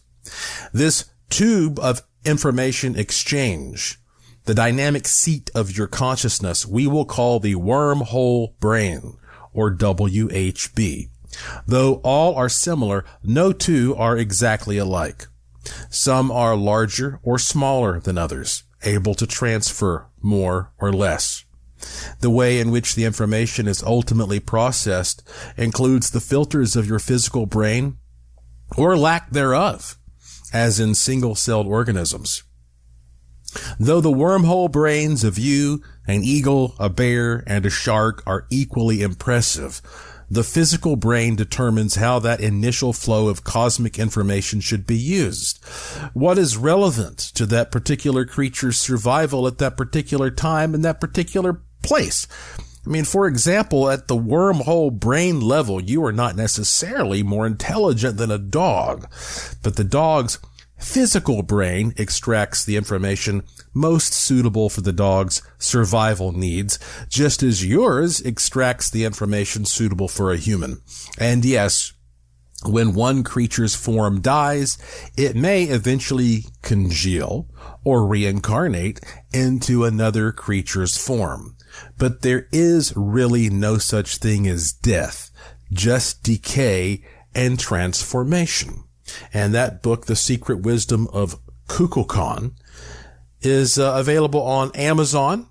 [0.71, 3.97] This tube of information exchange
[4.45, 9.17] the dynamic seat of your consciousness we will call the wormhole brain
[9.53, 11.09] or WHB.
[11.65, 15.27] Though all are similar, no two are exactly alike.
[15.89, 21.45] Some are larger or smaller than others, able to transfer more or less.
[22.19, 25.27] The way in which the information is ultimately processed
[25.57, 27.97] includes the filters of your physical brain
[28.77, 29.97] or lack thereof,
[30.53, 32.43] as in single-celled organisms.
[33.79, 39.01] Though the wormhole brains of you, an eagle, a bear, and a shark are equally
[39.01, 39.81] impressive,
[40.31, 45.61] the physical brain determines how that initial flow of cosmic information should be used.
[46.13, 51.61] What is relevant to that particular creature's survival at that particular time in that particular
[51.83, 52.27] place?
[52.85, 58.15] I mean, for example, at the wormhole brain level, you are not necessarily more intelligent
[58.15, 59.07] than a dog,
[59.61, 60.39] but the dog's
[60.81, 68.19] physical brain extracts the information most suitable for the dog's survival needs, just as yours
[68.21, 70.81] extracts the information suitable for a human.
[71.17, 71.93] And yes,
[72.65, 74.77] when one creature's form dies,
[75.17, 77.47] it may eventually congeal
[77.83, 78.99] or reincarnate
[79.33, 81.55] into another creature's form.
[81.97, 85.31] But there is really no such thing as death,
[85.71, 87.03] just decay
[87.33, 88.83] and transformation.
[89.33, 92.53] And that book, The Secret Wisdom of Kukulkan,
[93.41, 95.47] is uh, available on Amazon.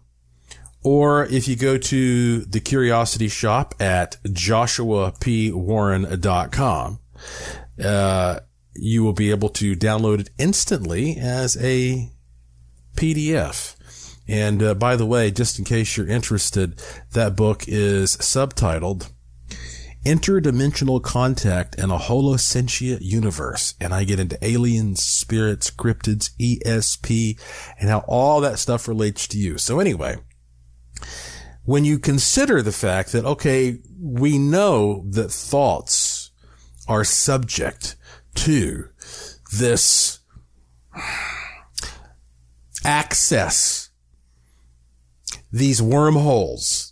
[0.82, 6.98] Or if you go to the Curiosity Shop at joshuapwarren.com,
[7.84, 8.40] uh,
[8.74, 12.10] you will be able to download it instantly as a
[12.96, 13.76] PDF.
[14.26, 16.82] And uh, by the way, just in case you're interested,
[17.12, 19.10] that book is subtitled
[20.04, 23.74] interdimensional contact in a holosentient universe.
[23.80, 27.38] And I get into aliens, spirits, cryptids, ESP,
[27.78, 29.58] and how all that stuff relates to you.
[29.58, 30.16] So anyway,
[31.64, 36.30] when you consider the fact that, okay, we know that thoughts
[36.88, 37.96] are subject
[38.34, 38.88] to
[39.52, 40.20] this
[42.84, 43.90] access,
[45.52, 46.89] these wormholes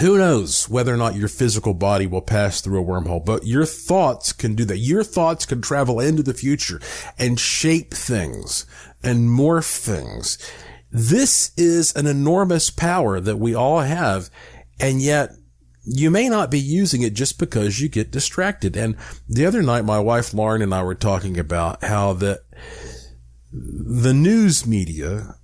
[0.00, 3.66] who knows whether or not your physical body will pass through a wormhole, but your
[3.66, 4.78] thoughts can do that.
[4.78, 6.80] Your thoughts can travel into the future
[7.18, 8.64] and shape things
[9.02, 10.38] and morph things.
[10.90, 14.30] This is an enormous power that we all have.
[14.80, 15.30] And yet
[15.84, 18.76] you may not be using it just because you get distracted.
[18.76, 18.96] And
[19.28, 22.42] the other night, my wife Lauren and I were talking about how the,
[23.52, 25.36] the news media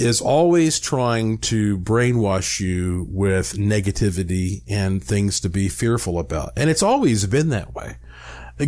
[0.00, 6.52] is always trying to brainwash you with negativity and things to be fearful about.
[6.56, 7.96] And it's always been that way.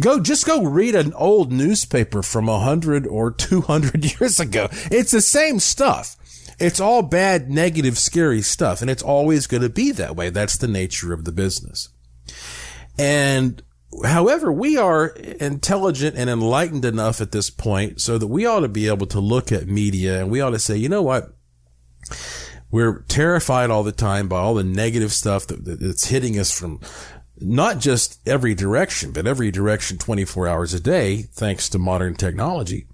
[0.00, 4.68] Go, just go read an old newspaper from a hundred or 200 years ago.
[4.90, 6.16] It's the same stuff.
[6.58, 8.80] It's all bad, negative, scary stuff.
[8.80, 10.30] And it's always going to be that way.
[10.30, 11.88] That's the nature of the business.
[12.98, 13.62] And
[14.04, 18.68] However, we are intelligent and enlightened enough at this point so that we ought to
[18.68, 21.34] be able to look at media and we ought to say, you know what?
[22.70, 26.80] We're terrified all the time by all the negative stuff that, that's hitting us from
[27.38, 32.86] not just every direction, but every direction 24 hours a day, thanks to modern technology.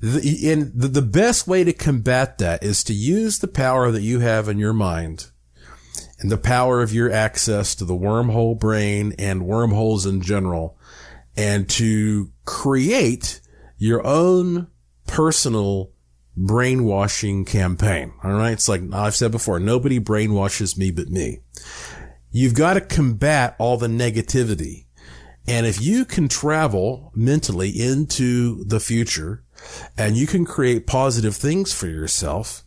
[0.00, 4.02] The, and the, the best way to combat that is to use the power that
[4.02, 5.30] you have in your mind
[6.26, 10.76] and the power of your access to the wormhole brain and wormholes in general
[11.36, 13.40] and to create
[13.78, 14.66] your own
[15.06, 15.92] personal
[16.36, 18.12] brainwashing campaign.
[18.24, 18.50] All right.
[18.54, 21.42] It's like I've said before, nobody brainwashes me but me.
[22.32, 24.86] You've got to combat all the negativity.
[25.46, 29.44] And if you can travel mentally into the future
[29.96, 32.64] and you can create positive things for yourself,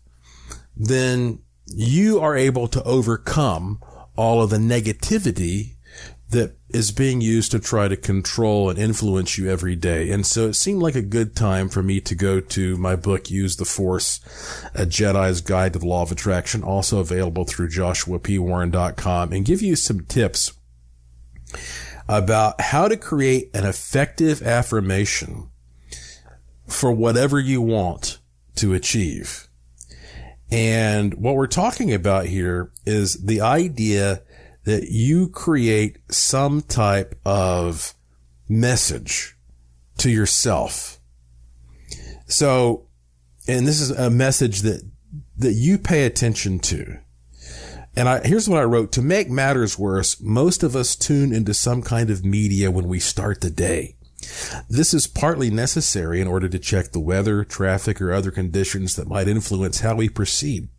[0.78, 1.40] then
[1.74, 3.80] you are able to overcome
[4.16, 5.76] all of the negativity
[6.30, 10.12] that is being used to try to control and influence you every day.
[10.12, 13.32] And so it seemed like a good time for me to go to my book,
[13.32, 14.20] Use the Force,
[14.76, 19.76] A Jedi's Guide to the Law of Attraction, also available through joshuapwarren.com and give you
[19.76, 20.54] some tips
[22.08, 25.50] about how to create an effective affirmation
[26.68, 28.20] for whatever you want
[28.56, 29.49] to achieve.
[30.52, 34.24] And what we're talking about here is the idea
[34.64, 37.94] that you create some type of
[38.48, 39.38] message
[39.98, 41.00] to yourself.
[42.26, 42.88] So,
[43.48, 44.82] and this is a message that,
[45.38, 47.00] that you pay attention to.
[47.96, 48.92] And I, here's what I wrote.
[48.94, 53.00] To make matters worse, most of us tune into some kind of media when we
[53.00, 53.96] start the day.
[54.70, 59.08] This is partly necessary in order to check the weather, traffic, or other conditions that
[59.08, 60.70] might influence how we proceed.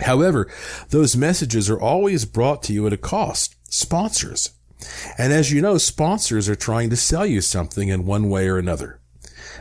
[0.00, 0.50] However,
[0.90, 3.54] those messages are always brought to you at a cost.
[3.70, 4.52] Sponsors.
[5.16, 8.58] And as you know, sponsors are trying to sell you something in one way or
[8.58, 9.00] another.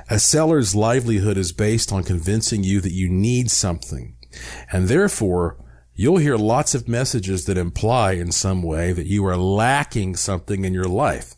[0.10, 4.16] A seller's livelihood is based on convincing you that you need something.
[4.72, 5.58] And therefore,
[5.94, 10.66] you'll hear lots of messages that imply in some way that you are lacking something
[10.66, 11.36] in your life.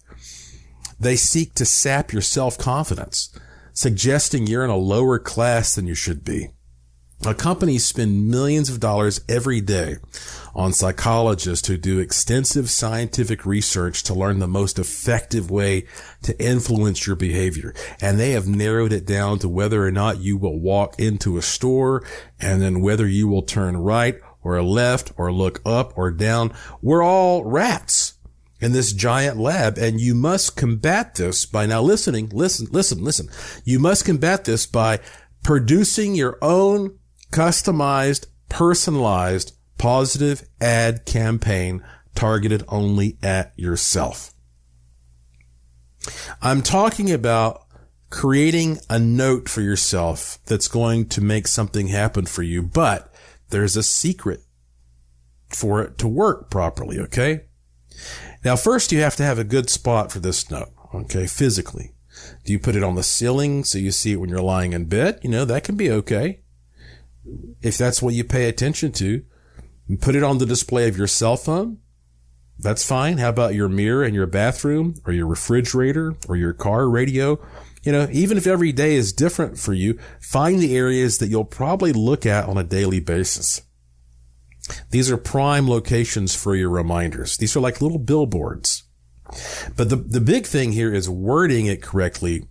[1.00, 3.38] They seek to sap your self-confidence,
[3.74, 6.50] suggesting you're in a lower class than you should be.
[7.38, 9.96] Companies spend millions of dollars every day
[10.54, 15.86] on psychologists who do extensive scientific research to learn the most effective way
[16.22, 17.74] to influence your behavior.
[18.00, 21.41] And they have narrowed it down to whether or not you will walk into a
[21.41, 22.06] store
[22.39, 26.54] and then whether you will turn right or left or look up or down.
[26.82, 28.14] We're all rats
[28.66, 33.30] in this giant lab and you must combat this by now listening, listen, listen, listen.
[33.63, 35.01] You must combat this by
[35.43, 36.97] producing your own
[37.32, 41.84] customized, personalized, positive ad campaign
[42.16, 44.34] targeted only at yourself.
[46.41, 47.68] I'm talking about
[48.09, 53.13] creating a note for yourself that's going to make something happen for you, but
[53.51, 54.41] there's a secret
[55.49, 56.99] for it to work properly.
[56.99, 57.41] Okay.
[58.46, 60.72] Now, first you have to have a good spot for this note.
[60.93, 61.26] Okay.
[61.26, 61.91] Physically.
[62.46, 64.86] Do you put it on the ceiling so you see it when you're lying in
[64.86, 65.20] bed?
[65.24, 66.41] You know, that can be okay.
[67.62, 69.24] If that's what you pay attention to,
[70.00, 71.80] put it on the display of your cell phone.
[72.58, 73.18] That's fine.
[73.18, 77.43] How about your mirror in your bathroom or your refrigerator or your car radio?
[77.84, 81.46] You know, even if every day is different for you, find the areas that you'll
[81.46, 83.64] probably look at on a daily basis.
[84.89, 87.38] These are prime locations for your reminders.
[87.38, 88.84] These are like little billboards.
[89.76, 92.47] But the, the big thing here is wording it correctly.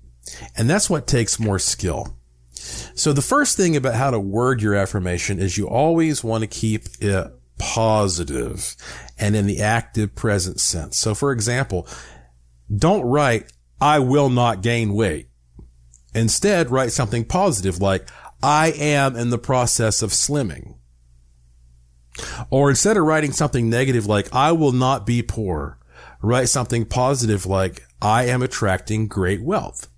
[0.57, 2.19] And that's what takes more skill.
[2.95, 6.49] So the first thing about how to word your affirmation is you always want to
[6.49, 8.75] keep it positive
[9.19, 10.97] and in the active present sense.
[10.97, 11.87] So for example,
[12.75, 15.29] don't write, I will not gain weight.
[16.15, 18.09] Instead, write something positive like,
[18.43, 20.75] I am in the process of slimming.
[22.51, 25.79] Or instead of writing something negative like, I will not be poor,
[26.23, 29.89] write something positive like, I am attracting great wealth.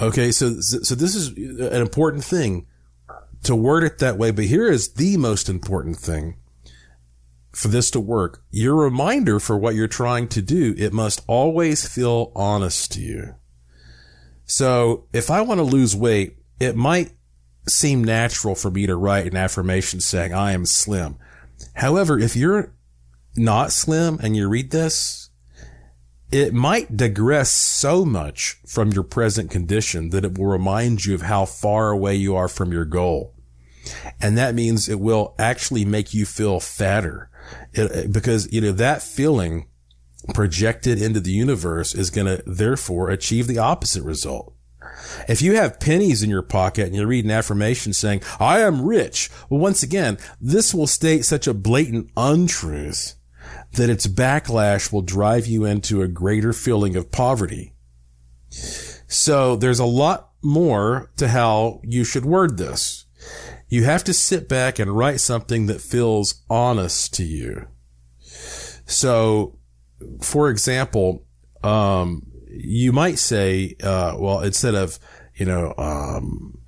[0.00, 0.32] Okay.
[0.32, 2.66] So, so this is an important thing
[3.44, 4.30] to word it that way.
[4.30, 6.36] But here is the most important thing
[7.52, 8.42] for this to work.
[8.50, 13.34] Your reminder for what you're trying to do, it must always feel honest to you.
[14.44, 17.12] So if I want to lose weight, it might
[17.68, 21.16] seem natural for me to write an affirmation saying I am slim.
[21.74, 22.74] However, if you're
[23.36, 25.30] not slim and you read this,
[26.30, 31.22] it might digress so much from your present condition that it will remind you of
[31.22, 33.34] how far away you are from your goal.
[34.20, 37.28] And that means it will actually make you feel fatter
[37.72, 39.66] it, because, you know, that feeling
[40.32, 44.54] projected into the universe is going to therefore achieve the opposite result.
[45.28, 48.84] If you have pennies in your pocket and you read an affirmation saying, I am
[48.84, 49.30] rich.
[49.48, 53.14] Well, once again, this will state such a blatant untruth
[53.72, 57.74] that its backlash will drive you into a greater feeling of poverty.
[59.08, 63.06] So there's a lot more to how you should word this.
[63.68, 67.66] You have to sit back and write something that feels honest to you.
[68.84, 69.58] So,
[70.20, 71.24] for example,
[71.62, 74.98] um, you might say, uh, well, instead of,
[75.34, 76.58] you know, um,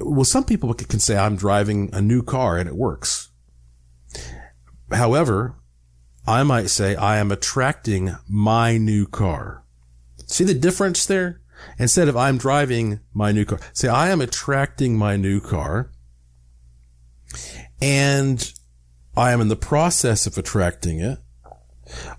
[0.00, 3.30] well, some people can say I'm driving a new car and it works.
[4.90, 5.56] However,
[6.26, 9.64] I might say I am attracting my new car.
[10.26, 11.40] See the difference there?
[11.78, 15.90] Instead of I'm driving my new car, say I am attracting my new car
[17.80, 18.52] and
[19.16, 21.18] I am in the process of attracting it.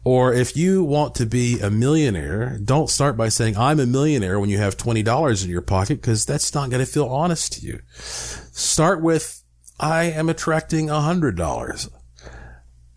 [0.03, 4.39] Or if you want to be a millionaire, don't start by saying I'm a millionaire
[4.39, 7.65] when you have $20 in your pocket because that's not going to feel honest to
[7.65, 7.79] you.
[7.99, 9.43] Start with
[9.79, 11.89] I am attracting $100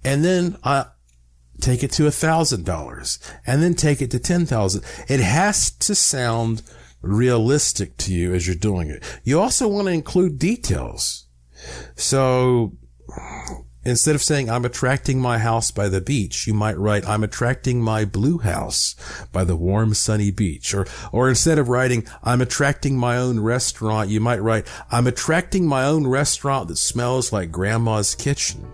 [0.05, 0.87] and then I
[1.61, 4.85] take it to $1,000 and then take it to 10,000.
[5.09, 6.63] It has to sound
[7.03, 9.03] realistic to you as you're doing it.
[9.25, 11.27] You also want to include details.
[11.97, 12.77] So
[13.85, 17.81] instead of saying I'm attracting my house by the beach, you might write I'm attracting
[17.81, 18.95] my blue house
[19.33, 20.75] by the warm sunny beach.
[20.75, 25.67] Or, or instead of writing I'm attracting my own restaurant, you might write I'm attracting
[25.67, 28.67] my own restaurant that smells like grandma's kitchen.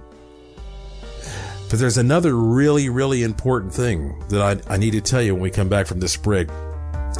[1.68, 5.42] But there's another really, really important thing that I, I need to tell you when
[5.42, 6.48] we come back from this break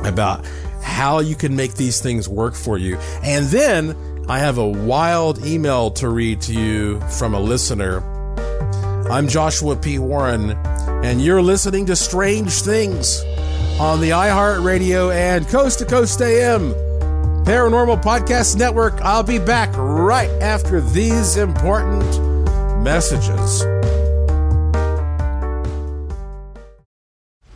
[0.05, 0.47] about
[0.83, 2.97] how you can make these things work for you.
[3.25, 3.97] And then
[4.29, 8.01] I have a wild email to read to you from a listener.
[9.09, 10.01] I'm Joshua P.
[10.01, 13.23] Warren, and you're listening to Strange Things
[13.79, 16.73] on the iHeartRadio and Coast to Coast AM
[17.45, 19.01] Paranormal Podcast Network.
[19.01, 22.03] I'll be back right after these important
[22.83, 23.63] messages.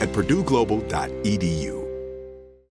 [0.00, 1.79] at purdueglobal.edu.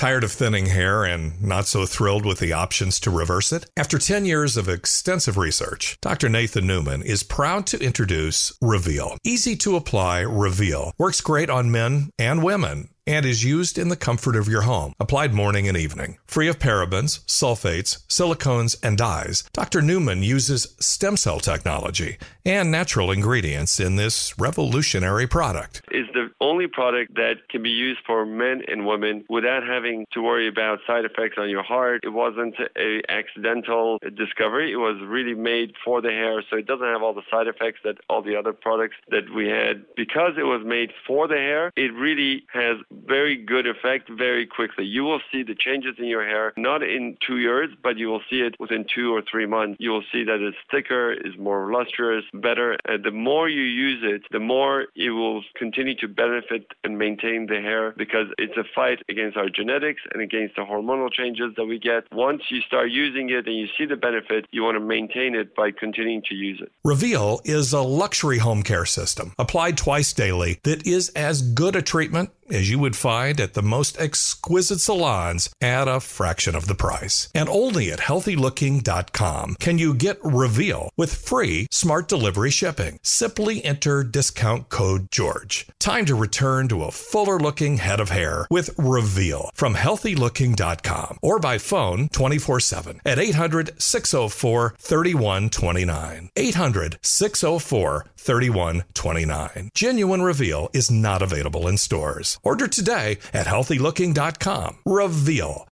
[0.00, 3.66] Tired of thinning hair and not so thrilled with the options to reverse it?
[3.76, 6.30] After 10 years of extensive research, Dr.
[6.30, 9.18] Nathan Newman is proud to introduce Reveal.
[9.24, 10.94] Easy to apply Reveal.
[10.96, 14.92] Works great on men and women and is used in the comfort of your home,
[15.00, 16.18] applied morning and evening.
[16.26, 19.82] Free of parabens, sulfates, silicones, and dyes, Dr.
[19.82, 25.82] Newman uses stem cell technology and natural ingredients in this revolutionary product.
[25.90, 30.22] Is the only product that can be used for men and women without having to
[30.22, 32.00] worry about side effects on your heart.
[32.02, 34.72] It wasn't a accidental discovery.
[34.72, 37.80] It was really made for the hair, so it doesn't have all the side effects
[37.84, 39.84] that all the other products that we had.
[39.96, 42.76] Because it was made for the hair, it really has
[43.06, 44.84] very good effect very quickly.
[44.84, 48.22] You will see the changes in your hair not in two years, but you will
[48.30, 49.76] see it within two or three months.
[49.80, 52.76] You will see that it's thicker, is more lustrous, better.
[52.84, 57.46] And the more you use it, the more it will continue to benefit and maintain
[57.46, 61.64] the hair because it's a fight against our genetics and against the hormonal changes that
[61.64, 62.04] we get.
[62.12, 65.54] Once you start using it and you see the benefit, you want to maintain it
[65.54, 66.72] by continuing to use it.
[66.84, 71.82] Reveal is a luxury home care system applied twice daily that is as good a
[71.82, 76.74] treatment as you would find at the most exquisite salons at a fraction of the
[76.74, 77.28] price.
[77.34, 82.98] And only at healthylooking.com can you get Reveal with free smart delivery shipping.
[83.02, 85.66] Simply enter discount code George.
[85.78, 91.38] Time to return to a fuller looking head of hair with Reveal from healthylooking.com or
[91.38, 96.30] by phone 24 7 at 800 604 3129.
[96.36, 99.70] 800 604 3129.
[99.74, 102.38] Genuine Reveal is not available in stores.
[102.42, 104.78] Order today at healthylooking.com.
[104.84, 105.66] Reveal.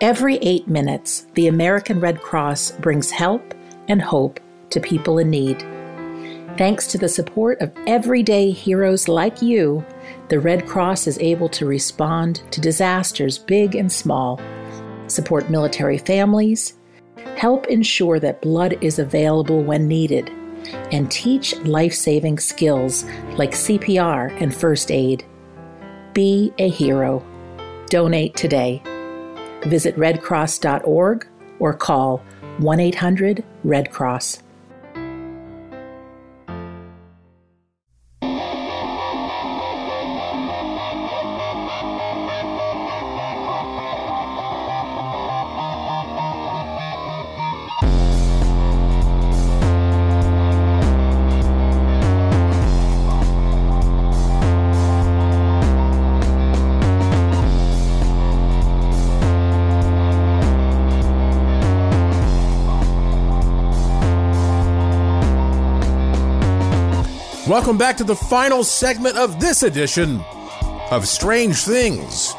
[0.00, 3.54] Every eight minutes, the American Red Cross brings help
[3.86, 4.40] and hope
[4.70, 5.60] to people in need.
[6.56, 9.84] Thanks to the support of everyday heroes like you,
[10.28, 14.40] the Red Cross is able to respond to disasters big and small,
[15.10, 16.74] support military families,
[17.36, 20.30] help ensure that blood is available when needed,
[20.92, 23.04] and teach life saving skills
[23.36, 25.24] like CPR and first aid.
[26.12, 27.24] Be a hero.
[27.88, 28.82] Donate today.
[29.66, 31.26] Visit redcross.org
[31.58, 32.18] or call
[32.58, 34.42] 1 800 Red Cross.
[67.50, 70.20] Welcome back to the final segment of this edition
[70.92, 72.32] of Strange Things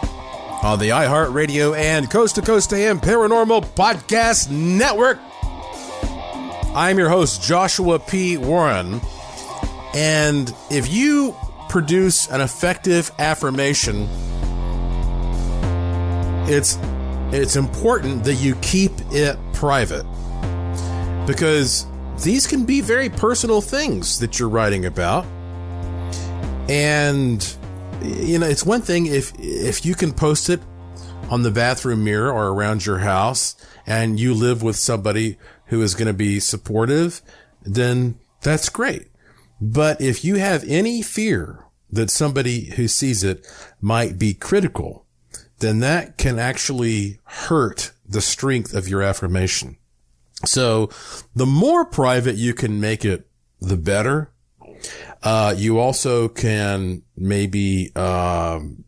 [0.63, 5.19] on the iHeartRadio and Coast to Coast AM Paranormal Podcast Network.
[6.73, 8.37] I'm your host, Joshua P.
[8.37, 9.01] Warren.
[9.93, 11.35] And if you
[11.67, 14.07] produce an effective affirmation,
[16.49, 16.77] it's
[17.33, 20.05] it's important that you keep it private.
[21.27, 21.85] Because
[22.21, 25.25] these can be very personal things that you're writing about.
[26.69, 27.43] And
[28.01, 30.59] you know, it's one thing if if you can post it
[31.29, 33.55] on the bathroom mirror or around your house
[33.85, 37.21] and you live with somebody who is going to be supportive,
[37.63, 39.07] then that's great.
[39.59, 43.45] But if you have any fear that somebody who sees it
[43.79, 45.05] might be critical,
[45.59, 49.77] then that can actually hurt the strength of your affirmation.
[50.45, 50.89] So
[51.35, 53.27] the more private you can make it,
[53.59, 54.31] the better.
[55.21, 58.83] Uh, you also can maybe, um,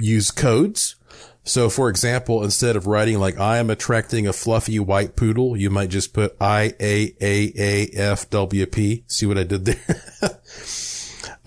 [0.00, 0.96] use codes.
[1.44, 5.70] So for example, instead of writing like, I am attracting a fluffy white poodle, you
[5.70, 9.04] might just put I A A A F W P.
[9.06, 10.40] See what I did there?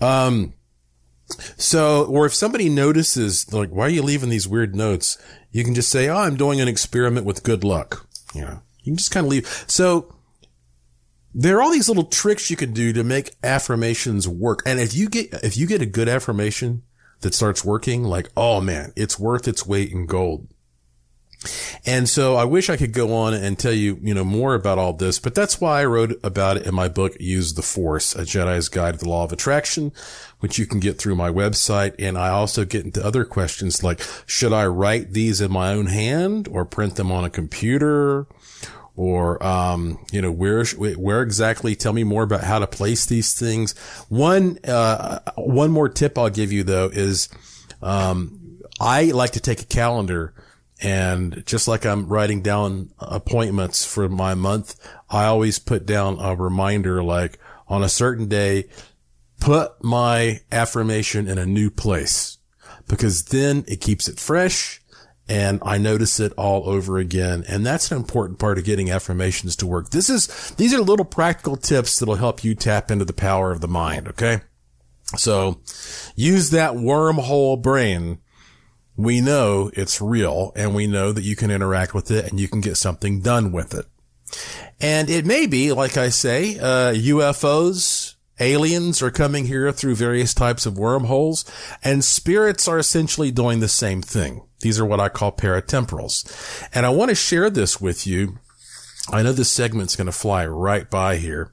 [0.00, 0.54] um,
[1.56, 5.18] so, or if somebody notices, like, why are you leaving these weird notes?
[5.50, 8.06] You can just say, oh, I'm doing an experiment with good luck.
[8.34, 9.64] You know, you can just kind of leave.
[9.66, 10.14] So
[11.34, 14.62] there are all these little tricks you can do to make affirmations work.
[14.66, 16.82] And if you get, if you get a good affirmation
[17.20, 20.48] that starts working, like, oh man, it's worth its weight in gold.
[21.84, 24.78] And so I wish I could go on and tell you, you know, more about
[24.78, 28.14] all this, but that's why I wrote about it in my book, Use the Force,
[28.14, 29.92] a Jedi's Guide to the Law of Attraction,
[30.40, 31.94] which you can get through my website.
[31.98, 35.86] And I also get into other questions like, should I write these in my own
[35.86, 38.26] hand or print them on a computer?
[38.94, 41.74] Or, um, you know, where, where exactly?
[41.74, 43.72] Tell me more about how to place these things.
[44.08, 47.28] One, uh, one more tip I'll give you though is,
[47.80, 50.34] um, I like to take a calendar
[50.82, 54.76] and just like I'm writing down appointments for my month,
[55.08, 57.38] I always put down a reminder like,
[57.68, 58.68] on a certain day,
[59.40, 62.36] put my affirmation in a new place
[62.88, 64.81] because then it keeps it fresh
[65.32, 67.42] and I notice it all over again.
[67.48, 69.88] And that's an important part of getting affirmations to work.
[69.88, 70.26] This is,
[70.58, 74.08] these are little practical tips that'll help you tap into the power of the mind.
[74.08, 74.42] Okay.
[75.16, 75.62] So
[76.14, 78.18] use that wormhole brain.
[78.94, 82.46] We know it's real and we know that you can interact with it and you
[82.46, 83.86] can get something done with it.
[84.82, 88.11] And it may be, like I say, uh, UFOs,
[88.42, 91.44] aliens are coming here through various types of wormholes
[91.82, 94.42] and spirits are essentially doing the same thing.
[94.60, 96.68] These are what I call paratemporals.
[96.74, 98.38] And I want to share this with you.
[99.10, 101.50] I know this segment's going to fly right by here,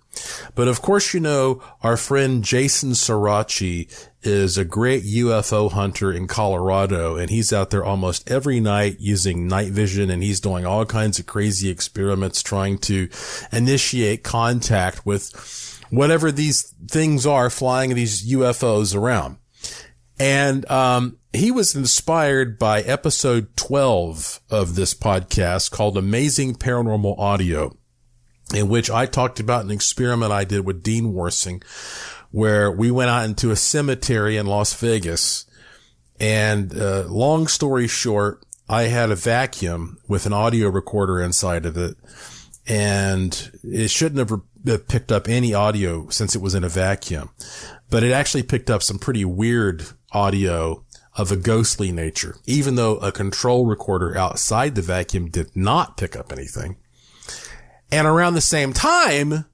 [0.54, 6.28] but of course, you know, our friend Jason Sirachi is a great UFO hunter in
[6.28, 10.86] Colorado and he's out there almost every night using night vision and he's doing all
[10.86, 13.10] kinds of crazy experiments trying to
[13.52, 15.32] initiate contact with
[15.90, 19.38] whatever these things are flying these UFOs around.
[20.20, 27.78] And, um, he was inspired by episode 12 of this podcast called Amazing Paranormal Audio,
[28.54, 31.62] in which I talked about an experiment I did with Dean Worsing,
[32.32, 35.46] where we went out into a cemetery in Las Vegas.
[36.20, 41.78] And, uh, long story short, I had a vacuum with an audio recorder inside of
[41.78, 41.96] it.
[42.70, 47.32] And it shouldn't have picked up any audio since it was in a vacuum,
[47.90, 50.86] but it actually picked up some pretty weird audio
[51.18, 56.16] of a ghostly nature, even though a control recorder outside the vacuum did not pick
[56.16, 56.78] up anything.
[57.92, 59.46] And around the same time,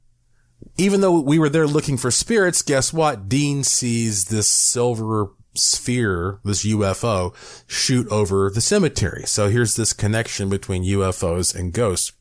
[0.78, 3.30] even though we were there looking for spirits, guess what?
[3.30, 7.34] Dean sees this silver sphere, this UFO
[7.66, 9.24] shoot over the cemetery.
[9.26, 12.11] So here's this connection between UFOs and ghosts.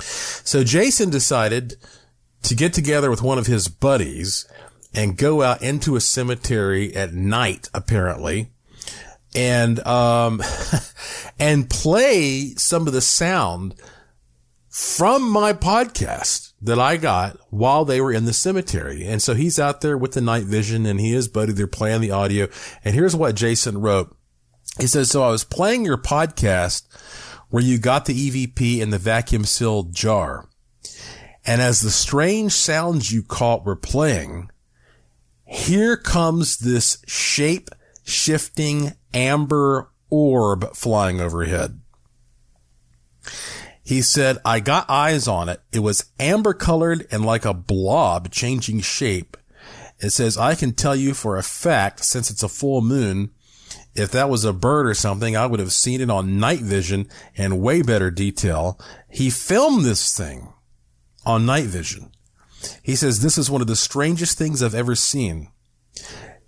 [0.00, 1.76] So Jason decided
[2.42, 4.46] to get together with one of his buddies
[4.94, 8.50] and go out into a cemetery at night, apparently,
[9.34, 10.42] and, um,
[11.38, 13.74] and play some of the sound
[14.68, 19.04] from my podcast that I got while they were in the cemetery.
[19.04, 21.52] And so he's out there with the night vision and he is buddy.
[21.52, 22.48] They're playing the audio.
[22.84, 24.16] And here's what Jason wrote.
[24.78, 26.86] He says, so I was playing your podcast
[27.50, 30.48] where you got the EVP in the vacuum sealed jar.
[31.46, 34.50] And as the strange sounds you caught were playing,
[35.44, 37.70] here comes this shape
[38.04, 41.80] shifting amber orb flying overhead.
[43.82, 45.62] He said, I got eyes on it.
[45.72, 49.38] It was amber colored and like a blob changing shape.
[49.98, 53.30] It says, I can tell you for a fact, since it's a full moon,
[53.94, 57.08] if that was a bird or something, I would have seen it on night vision
[57.36, 58.78] and way better detail.
[59.10, 60.52] He filmed this thing
[61.24, 62.12] on night vision.
[62.82, 65.48] He says, this is one of the strangest things I've ever seen.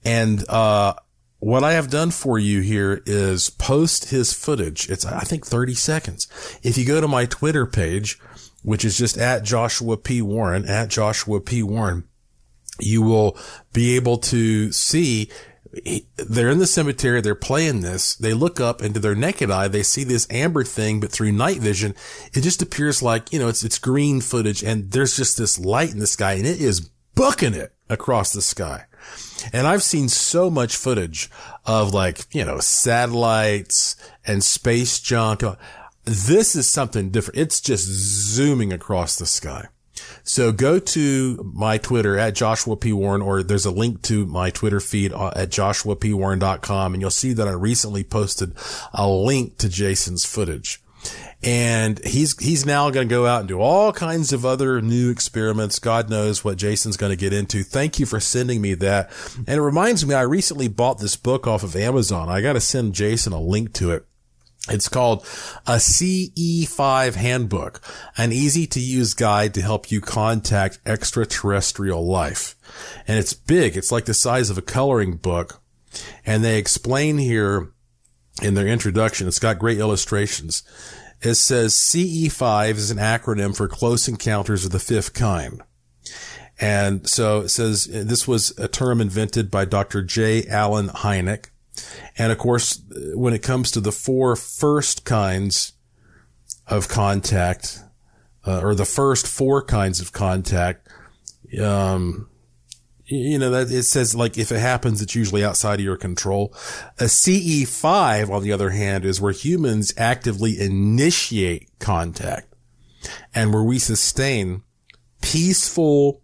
[0.04, 0.94] And, uh,
[1.40, 4.90] what I have done for you here is post his footage.
[4.90, 6.28] It's, I think 30 seconds.
[6.62, 8.18] If you go to my Twitter page,
[8.62, 10.20] which is just at Joshua P.
[10.20, 11.62] Warren, at Joshua P.
[11.62, 12.04] Warren,
[12.78, 13.38] you will
[13.72, 15.30] be able to see
[16.16, 17.20] they're in the cemetery.
[17.20, 18.14] They're playing this.
[18.14, 19.68] They look up into their naked eye.
[19.68, 21.94] They see this amber thing, but through night vision,
[22.32, 25.92] it just appears like, you know, it's, it's green footage and there's just this light
[25.92, 28.84] in the sky and it is booking it across the sky.
[29.52, 31.30] And I've seen so much footage
[31.64, 33.96] of like, you know, satellites
[34.26, 35.42] and space junk.
[36.04, 37.38] This is something different.
[37.38, 39.68] It's just zooming across the sky.
[40.22, 42.92] So go to my Twitter at Joshua P.
[42.92, 46.94] Warren, or there's a link to my Twitter feed uh, at joshuapwarren.com.
[46.94, 48.54] And you'll see that I recently posted
[48.92, 50.82] a link to Jason's footage
[51.42, 55.10] and he's he's now going to go out and do all kinds of other new
[55.10, 55.78] experiments.
[55.78, 57.62] God knows what Jason's going to get into.
[57.62, 59.10] Thank you for sending me that.
[59.46, 62.28] And it reminds me, I recently bought this book off of Amazon.
[62.28, 64.06] I got to send Jason a link to it.
[64.68, 65.22] It's called
[65.66, 67.80] a CE5 handbook,
[68.16, 72.56] an easy to use guide to help you contact extraterrestrial life.
[73.08, 73.76] And it's big.
[73.76, 75.60] It's like the size of a coloring book.
[76.24, 77.72] And they explain here
[78.42, 80.62] in their introduction, it's got great illustrations
[81.22, 85.62] it says CE5 is an acronym for Close Encounters of the Fifth Kind.
[86.58, 90.02] And so it says this was a term invented by Dr.
[90.02, 90.46] J.
[90.46, 91.49] Allen Hynek.
[92.16, 92.82] And of course,
[93.14, 95.72] when it comes to the four first kinds
[96.66, 97.80] of contact,
[98.46, 100.88] uh, or the first four kinds of contact,
[101.62, 102.28] um,
[103.06, 106.54] you know, that it says like if it happens, it's usually outside of your control.
[106.98, 112.54] A CE5, on the other hand, is where humans actively initiate contact
[113.34, 114.62] and where we sustain
[115.20, 116.22] peaceful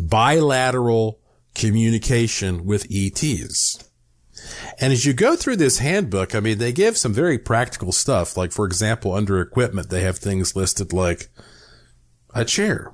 [0.00, 1.20] bilateral
[1.54, 3.81] communication with ETs.
[4.78, 8.36] And as you go through this handbook, I mean, they give some very practical stuff.
[8.36, 11.28] Like, for example, under equipment, they have things listed like
[12.34, 12.90] a chair,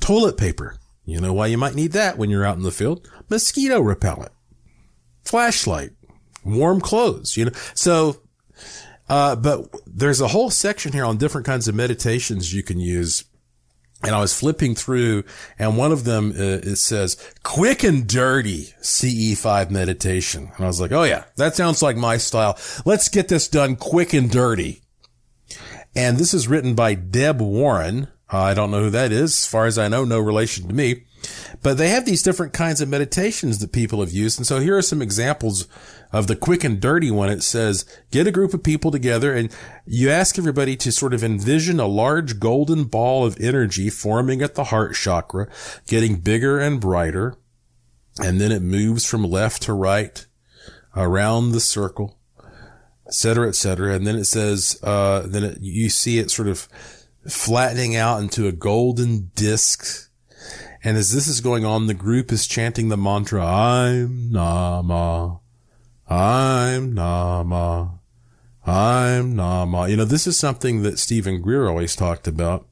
[0.00, 0.76] toilet paper.
[1.04, 3.08] You know why you might need that when you're out in the field?
[3.28, 4.32] Mosquito repellent,
[5.24, 5.90] flashlight,
[6.44, 7.52] warm clothes, you know.
[7.74, 8.22] So,
[9.08, 13.24] uh, but there's a whole section here on different kinds of meditations you can use
[14.02, 15.24] and I was flipping through
[15.58, 20.50] and one of them, uh, it says quick and dirty CE5 meditation.
[20.56, 22.58] And I was like, Oh yeah, that sounds like my style.
[22.84, 24.82] Let's get this done quick and dirty.
[25.94, 28.08] And this is written by Deb Warren.
[28.32, 29.32] Uh, I don't know who that is.
[29.32, 31.04] As far as I know, no relation to me,
[31.62, 34.38] but they have these different kinds of meditations that people have used.
[34.38, 35.66] And so here are some examples
[36.12, 39.54] of the quick and dirty one, it says, get a group of people together and
[39.86, 44.54] you ask everybody to sort of envision a large golden ball of energy forming at
[44.54, 45.48] the heart chakra,
[45.86, 47.36] getting bigger and brighter.
[48.20, 50.26] And then it moves from left to right
[50.96, 52.18] around the circle,
[53.06, 53.94] et cetera, et cetera.
[53.94, 56.68] And then it says, uh, then it, you see it sort of
[57.28, 60.10] flattening out into a golden disc.
[60.82, 65.39] And as this is going on, the group is chanting the mantra, I'm Nama.
[66.10, 68.00] I'm Nama.
[68.66, 69.88] I'm Nama.
[69.88, 72.66] You know, this is something that Steven Greer always talked about.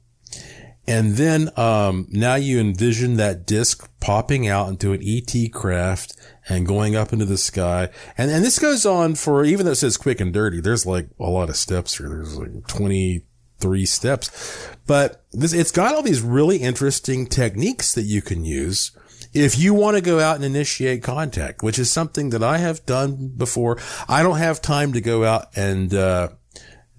[0.85, 6.17] And then, um, now you envision that disc popping out into an ET craft
[6.49, 7.89] and going up into the sky.
[8.17, 11.07] And, and this goes on for, even though it says quick and dirty, there's like
[11.17, 12.09] a lot of steps here.
[12.09, 18.21] There's like 23 steps, but this, it's got all these really interesting techniques that you
[18.21, 18.91] can use
[19.33, 22.85] if you want to go out and initiate contact, which is something that I have
[22.85, 23.77] done before,
[24.07, 26.29] I don't have time to go out and uh,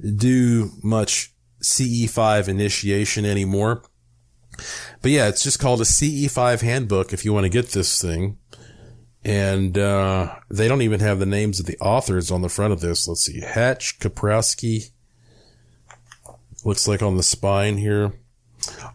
[0.01, 3.83] do much CE5 initiation anymore.
[5.03, 8.39] But yeah, it's just called a CE5 handbook if you want to get this thing.
[9.23, 12.81] And uh, they don't even have the names of the authors on the front of
[12.81, 13.07] this.
[13.07, 13.41] Let's see.
[13.41, 14.91] Hatch, Kaprowski.
[16.65, 18.15] Looks like on the spine here.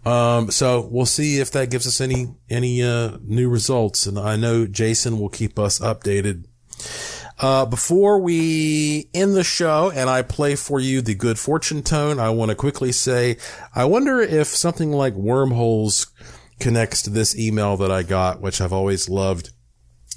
[0.06, 4.06] Um, so we'll see if that gives us any, any, uh, new results.
[4.06, 6.46] And I know Jason will keep us updated.
[7.38, 12.18] Uh, before we end the show and I play for you the good fortune tone,
[12.18, 13.38] I want to quickly say,
[13.74, 16.08] I wonder if something like wormholes
[16.60, 19.50] connects to this email that I got, which I've always loved.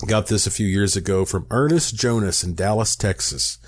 [0.07, 3.59] Got this a few years ago from Ernest Jonas in Dallas, Texas.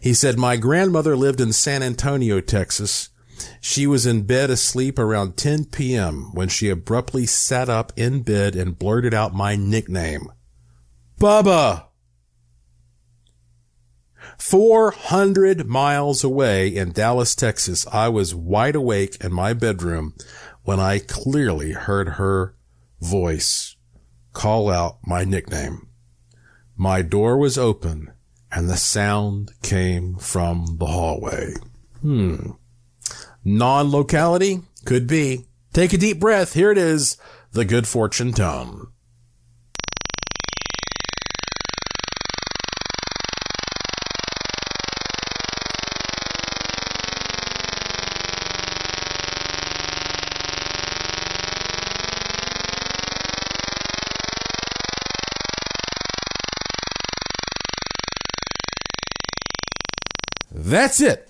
[0.00, 3.09] He said, my grandmother lived in San Antonio, Texas.
[3.60, 6.30] She was in bed asleep around 10 p.m.
[6.32, 10.32] when she abruptly sat up in bed and blurted out my nickname.
[11.18, 11.86] Bubba!
[14.38, 20.14] 400 miles away in Dallas, Texas, I was wide awake in my bedroom
[20.62, 22.54] when I clearly heard her
[23.00, 23.76] voice
[24.32, 25.88] call out my nickname.
[26.76, 28.12] My door was open
[28.52, 31.54] and the sound came from the hallway.
[32.00, 32.52] Hmm.
[33.44, 34.62] Non-locality?
[34.84, 35.46] Could be.
[35.72, 36.54] Take a deep breath.
[36.54, 37.16] Here it is.
[37.52, 38.88] The good fortune tone.
[60.52, 61.29] That's it